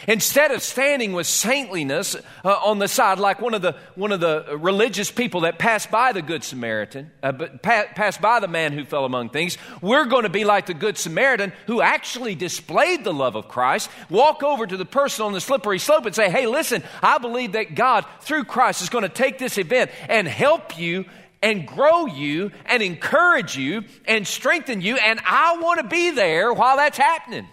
Instead 0.08 0.50
of 0.50 0.62
standing 0.62 1.12
with 1.12 1.26
saintliness 1.26 2.16
uh, 2.44 2.48
on 2.64 2.78
the 2.78 2.88
side, 2.88 3.18
like 3.18 3.40
one 3.40 3.54
of 3.54 3.62
the, 3.62 3.76
one 3.94 4.12
of 4.12 4.20
the 4.20 4.56
religious 4.58 5.10
people 5.10 5.42
that 5.42 5.58
passed 5.58 5.90
by 5.90 6.12
the 6.12 6.22
Good 6.22 6.44
Samaritan, 6.44 7.10
uh, 7.22 7.32
pa- 7.32 7.86
passed 7.94 8.20
by 8.20 8.40
the 8.40 8.48
man 8.48 8.72
who 8.72 8.84
fell 8.84 9.04
among 9.04 9.30
things, 9.30 9.58
we're 9.80 10.04
going 10.04 10.24
to 10.24 10.28
be 10.28 10.44
like 10.44 10.66
the 10.66 10.74
Good 10.74 10.98
Samaritan 10.98 11.52
who 11.66 11.80
actually 11.80 12.34
displayed 12.34 13.04
the 13.04 13.12
love 13.12 13.36
of 13.36 13.48
Christ, 13.48 13.90
walk 14.10 14.42
over 14.42 14.66
to 14.66 14.76
the 14.76 14.84
person 14.84 15.24
on 15.24 15.32
the 15.32 15.40
slippery 15.40 15.78
slope 15.78 16.06
and 16.06 16.14
say, 16.14 16.30
Hey, 16.30 16.46
listen, 16.46 16.82
I 17.02 17.18
believe 17.18 17.52
that 17.52 17.74
God, 17.74 18.04
through 18.20 18.44
Christ, 18.44 18.82
is 18.82 18.88
going 18.88 19.02
to 19.02 19.08
take 19.08 19.38
this 19.38 19.58
event 19.58 19.90
and 20.08 20.28
help 20.28 20.78
you 20.78 21.04
and 21.42 21.66
grow 21.66 22.06
you 22.06 22.50
and 22.64 22.82
encourage 22.82 23.56
you 23.56 23.84
and 24.06 24.26
strengthen 24.26 24.80
you, 24.80 24.96
and 24.96 25.20
I 25.24 25.58
want 25.60 25.80
to 25.80 25.86
be 25.86 26.10
there 26.10 26.52
while 26.52 26.76
that's 26.76 26.98
happening. 26.98 27.46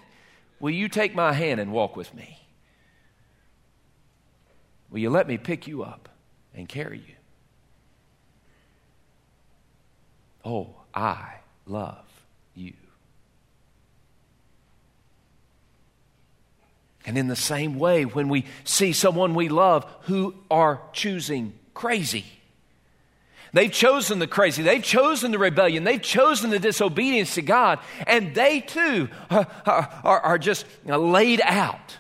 Will 0.60 0.72
you 0.72 0.88
take 0.88 1.14
my 1.14 1.34
hand 1.34 1.60
and 1.60 1.72
walk 1.72 1.96
with 1.96 2.14
me? 2.14 2.33
Will 4.94 5.00
you 5.00 5.10
let 5.10 5.28
me 5.28 5.40
pick 5.40 5.66
you 5.66 5.84
up 5.84 6.08
and 6.54 6.70
carry 6.70 7.00
you? 7.00 7.16
Oh, 10.46 10.76
I 10.94 11.40
love 11.66 12.06
you. 12.54 12.74
And 17.08 17.18
in 17.18 17.28
the 17.28 17.36
same 17.36 17.80
way, 17.80 18.06
when 18.06 18.30
we 18.30 18.46
see 18.66 18.94
someone 18.94 19.34
we 19.34 19.50
love 19.50 19.92
who 20.02 20.36
are 20.52 20.80
choosing 20.94 21.54
crazy, 21.74 22.26
They've 23.56 23.72
chosen 23.72 24.18
the 24.18 24.26
crazy. 24.26 24.64
They've 24.64 24.84
chosen 24.84 25.32
the 25.32 25.38
rebellion. 25.38 25.84
They've 25.84 26.02
chosen 26.02 26.50
the 26.50 26.58
disobedience 26.58 27.36
to 27.36 27.44
God. 27.44 27.78
And 28.08 28.34
they 28.34 28.62
too 28.62 29.10
are, 29.30 29.48
are, 29.68 30.20
are 30.22 30.38
just 30.40 30.66
laid 30.88 31.40
out. 31.46 32.00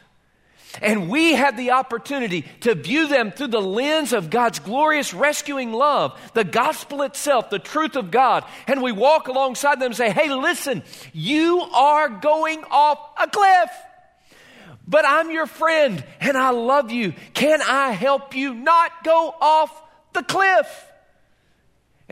And 0.81 1.09
we 1.09 1.33
have 1.33 1.55
the 1.55 1.71
opportunity 1.71 2.45
to 2.61 2.75
view 2.75 3.07
them 3.07 3.31
through 3.31 3.47
the 3.47 3.61
lens 3.61 4.11
of 4.11 4.29
God's 4.29 4.59
glorious 4.59 5.13
rescuing 5.13 5.71
love, 5.71 6.19
the 6.33 6.43
gospel 6.43 7.03
itself, 7.03 7.49
the 7.49 7.59
truth 7.59 7.95
of 7.95 8.11
God. 8.11 8.43
And 8.67 8.81
we 8.81 8.91
walk 8.91 9.27
alongside 9.27 9.79
them 9.79 9.87
and 9.87 9.95
say, 9.95 10.09
hey, 10.09 10.33
listen, 10.33 10.83
you 11.13 11.61
are 11.61 12.09
going 12.09 12.63
off 12.71 12.99
a 13.21 13.27
cliff. 13.27 13.69
But 14.87 15.05
I'm 15.07 15.31
your 15.31 15.45
friend 15.45 16.03
and 16.19 16.37
I 16.37 16.49
love 16.49 16.91
you. 16.91 17.13
Can 17.33 17.61
I 17.61 17.91
help 17.91 18.35
you 18.35 18.53
not 18.53 19.03
go 19.03 19.33
off 19.39 19.81
the 20.13 20.23
cliff? 20.23 20.89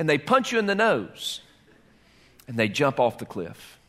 and 0.01 0.09
they 0.09 0.17
punch 0.17 0.51
you 0.51 0.59
in 0.59 0.65
the 0.65 0.75
nose 0.75 1.41
and 2.47 2.57
they 2.57 2.67
jump 2.67 2.99
off 2.99 3.17
the 3.17 3.25
cliff. 3.25 3.79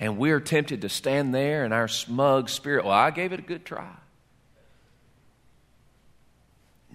And 0.00 0.16
we're 0.16 0.40
tempted 0.40 0.80
to 0.80 0.88
stand 0.88 1.34
there 1.34 1.66
in 1.66 1.74
our 1.74 1.86
smug 1.86 2.48
spirit. 2.48 2.86
Well, 2.86 2.94
I 2.94 3.10
gave 3.10 3.34
it 3.34 3.38
a 3.38 3.42
good 3.42 3.66
try. 3.66 3.92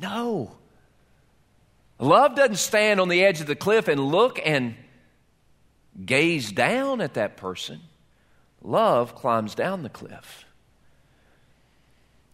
No. 0.02 0.52
Love 2.00 2.36
doesn't 2.36 2.58
stand 2.58 3.00
on 3.00 3.08
the 3.08 3.24
edge 3.24 3.40
of 3.40 3.48
the 3.48 3.56
cliff 3.56 3.88
and 3.88 4.00
look 4.00 4.40
and 4.44 4.76
gaze 6.04 6.52
down 6.52 7.00
at 7.00 7.14
that 7.14 7.38
person. 7.38 7.80
Love 8.64 9.14
climbs 9.16 9.54
down 9.54 9.84
the 9.84 9.90
cliff 9.90 10.44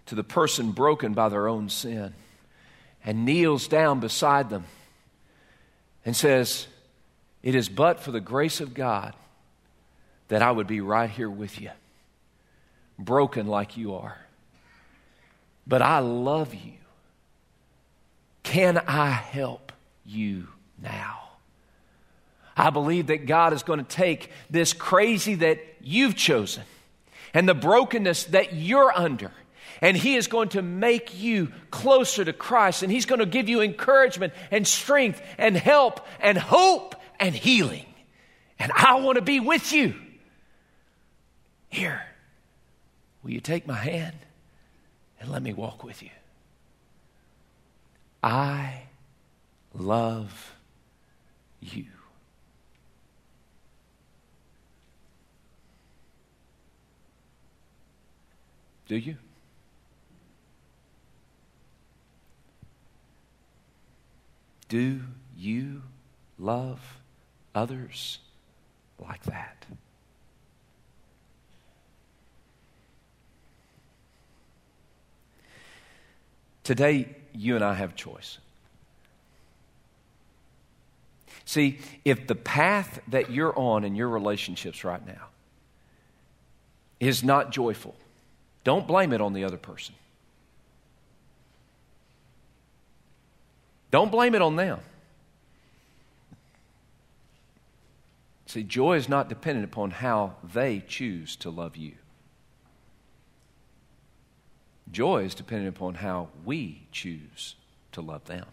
to 0.06 0.16
the 0.16 0.24
person 0.24 0.72
broken 0.72 1.14
by 1.14 1.28
their 1.28 1.50
own 1.50 1.68
sin 1.68 2.14
and 3.04 3.26
kneels 3.26 3.68
down 3.68 4.00
beside 4.00 4.50
them 4.50 4.64
and 6.06 6.16
says, 6.16 6.68
It 7.44 7.56
is 7.56 7.68
but 7.68 8.00
for 8.00 8.12
the 8.12 8.22
grace 8.22 8.62
of 8.62 8.74
God 8.74 9.14
that 10.32 10.42
I 10.42 10.50
would 10.50 10.66
be 10.66 10.80
right 10.80 11.10
here 11.10 11.30
with 11.30 11.60
you, 11.60 11.72
broken 12.98 13.48
like 13.48 13.76
you 13.76 13.96
are. 13.96 14.18
But 15.68 15.82
I 15.82 16.00
love 16.00 16.56
you. 16.56 16.72
Can 18.42 18.78
I 18.78 19.10
help 19.10 19.74
you 20.06 20.48
now? 20.82 21.20
I 22.56 22.70
believe 22.70 23.08
that 23.08 23.26
God 23.26 23.52
is 23.52 23.64
going 23.64 23.80
to 23.80 23.86
take 23.86 24.32
this 24.50 24.72
crazy 24.72 25.36
that 25.36 25.60
you've 25.82 26.16
chosen 26.16 26.64
and 27.34 27.48
the 27.48 27.54
brokenness 27.54 28.24
that 28.26 28.54
you're 28.54 28.98
under 28.98 29.34
and 29.82 29.98
He 29.98 30.16
is 30.16 30.28
going 30.28 30.48
to 30.50 30.62
make 30.62 31.20
you 31.20 31.52
closer 31.72 32.24
to 32.24 32.32
Christ. 32.32 32.84
And 32.84 32.92
He's 32.92 33.06
going 33.06 33.20
to 33.20 33.26
give 33.26 33.50
you 33.50 33.60
encouragement 33.60 34.32
and 34.50 34.66
strength 34.66 35.22
and 35.38 35.58
help 35.58 36.06
and 36.22 36.38
hope 36.38 36.96
and 37.20 37.36
healing. 37.36 37.86
And 38.60 38.72
I 38.74 39.02
want 39.02 39.18
to 39.18 39.22
be 39.22 39.42
with 39.42 39.74
you. 39.74 39.96
Here, 41.72 42.04
will 43.24 43.32
you 43.32 43.40
take 43.40 43.66
my 43.66 43.78
hand 43.78 44.18
and 45.22 45.32
let 45.32 45.42
me 45.42 45.54
walk 45.54 45.86
with 45.86 46.04
you? 46.04 46.10
I 48.22 48.84
love 49.74 50.54
you. 51.62 51.86
Do 58.90 58.98
you? 58.98 59.16
Do 64.68 65.00
you 65.38 65.84
love 66.38 66.98
others 67.56 68.20
like 69.00 69.24
that? 69.24 69.66
Today, 76.72 77.10
you 77.34 77.56
and 77.56 77.66
I 77.66 77.74
have 77.74 77.98
choice. 77.98 78.38
See, 81.44 81.80
if 82.06 82.28
the 82.28 82.36
path 82.36 83.02
that 83.10 83.30
you're 83.30 83.54
on 83.60 83.84
in 83.84 83.94
your 83.94 84.08
relationships 84.08 84.86
right 84.86 85.06
now 85.06 85.26
is 87.02 87.26
not 87.26 87.52
joyful, 87.52 87.94
don't 88.64 88.88
blame 88.88 89.12
it 89.12 89.20
on 89.20 89.34
the 89.34 89.44
other 89.44 89.58
person. 89.58 89.96
Don't 93.92 94.10
blame 94.10 94.34
it 94.34 94.42
on 94.42 94.56
them. 94.56 94.80
See, 98.46 98.64
joy 98.64 98.96
is 98.96 99.10
not 99.10 99.28
dependent 99.28 99.66
upon 99.66 99.92
how 99.92 100.36
they 100.42 100.82
choose 100.88 101.36
to 101.36 101.50
love 101.50 101.76
you. 101.76 101.96
Joy 104.90 105.24
is 105.24 105.36
dependent 105.36 105.76
upon 105.76 105.96
how 105.96 106.30
we 106.46 106.84
choose 106.92 107.56
to 107.92 108.02
love 108.02 108.26
them. 108.26 108.46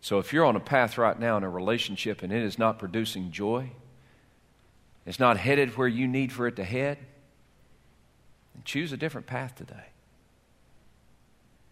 So 0.00 0.18
if 0.18 0.32
you're 0.32 0.44
on 0.44 0.54
a 0.54 0.60
path 0.60 0.98
right 0.98 1.18
now 1.18 1.38
in 1.38 1.44
a 1.44 1.48
relationship 1.48 2.22
and 2.22 2.30
it 2.30 2.42
is 2.42 2.58
not 2.58 2.78
producing 2.78 3.30
joy, 3.30 3.70
it's 5.06 5.18
not 5.18 5.38
headed 5.38 5.78
where 5.78 5.88
you 5.88 6.06
need 6.06 6.30
for 6.30 6.46
it 6.46 6.56
to 6.56 6.64
head, 6.64 6.98
choose 8.64 8.92
a 8.92 8.96
different 8.96 9.26
path 9.26 9.54
today. 9.54 9.86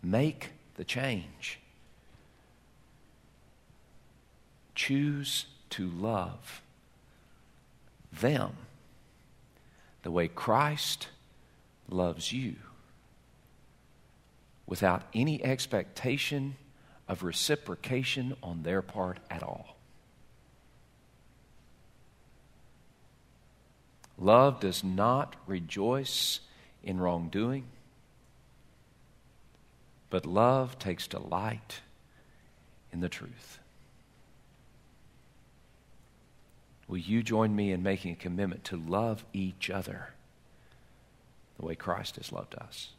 Make 0.03 0.53
the 0.77 0.85
change. 0.85 1.61
Choose 4.75 5.47
to 5.71 5.89
love 5.89 6.62
them 8.13 8.53
the 10.03 10.11
way 10.11 10.29
Christ 10.29 11.09
loves 11.89 12.33
you 12.33 12.57
without 14.67 15.03
any 15.15 15.45
expectation 15.45 16.57
of 17.09 17.23
reciprocation 17.23 18.37
on 18.43 18.63
their 18.63 18.83
part 18.83 19.19
at 19.31 19.43
all. 19.43 19.77
Love 24.19 24.61
does 24.61 24.85
not 24.85 25.37
rejoice 25.47 26.41
in 26.83 27.01
wrongdoing, 27.01 27.65
but 30.11 30.27
love 30.27 30.79
takes 30.79 31.07
delight 31.07 31.81
in 32.93 33.01
the 33.01 33.09
truth. 33.09 33.59
Will 36.93 36.99
you 36.99 37.23
join 37.23 37.57
me 37.57 37.73
in 37.73 37.83
making 37.83 38.13
a 38.13 38.17
commitment 38.17 38.65
to 38.65 38.77
love 38.77 39.25
each 39.33 39.71
other 39.71 40.11
the 41.59 41.65
way 41.65 41.75
Christ 41.75 42.17
has 42.17 42.31
loved 42.31 42.55
us? 42.55 42.91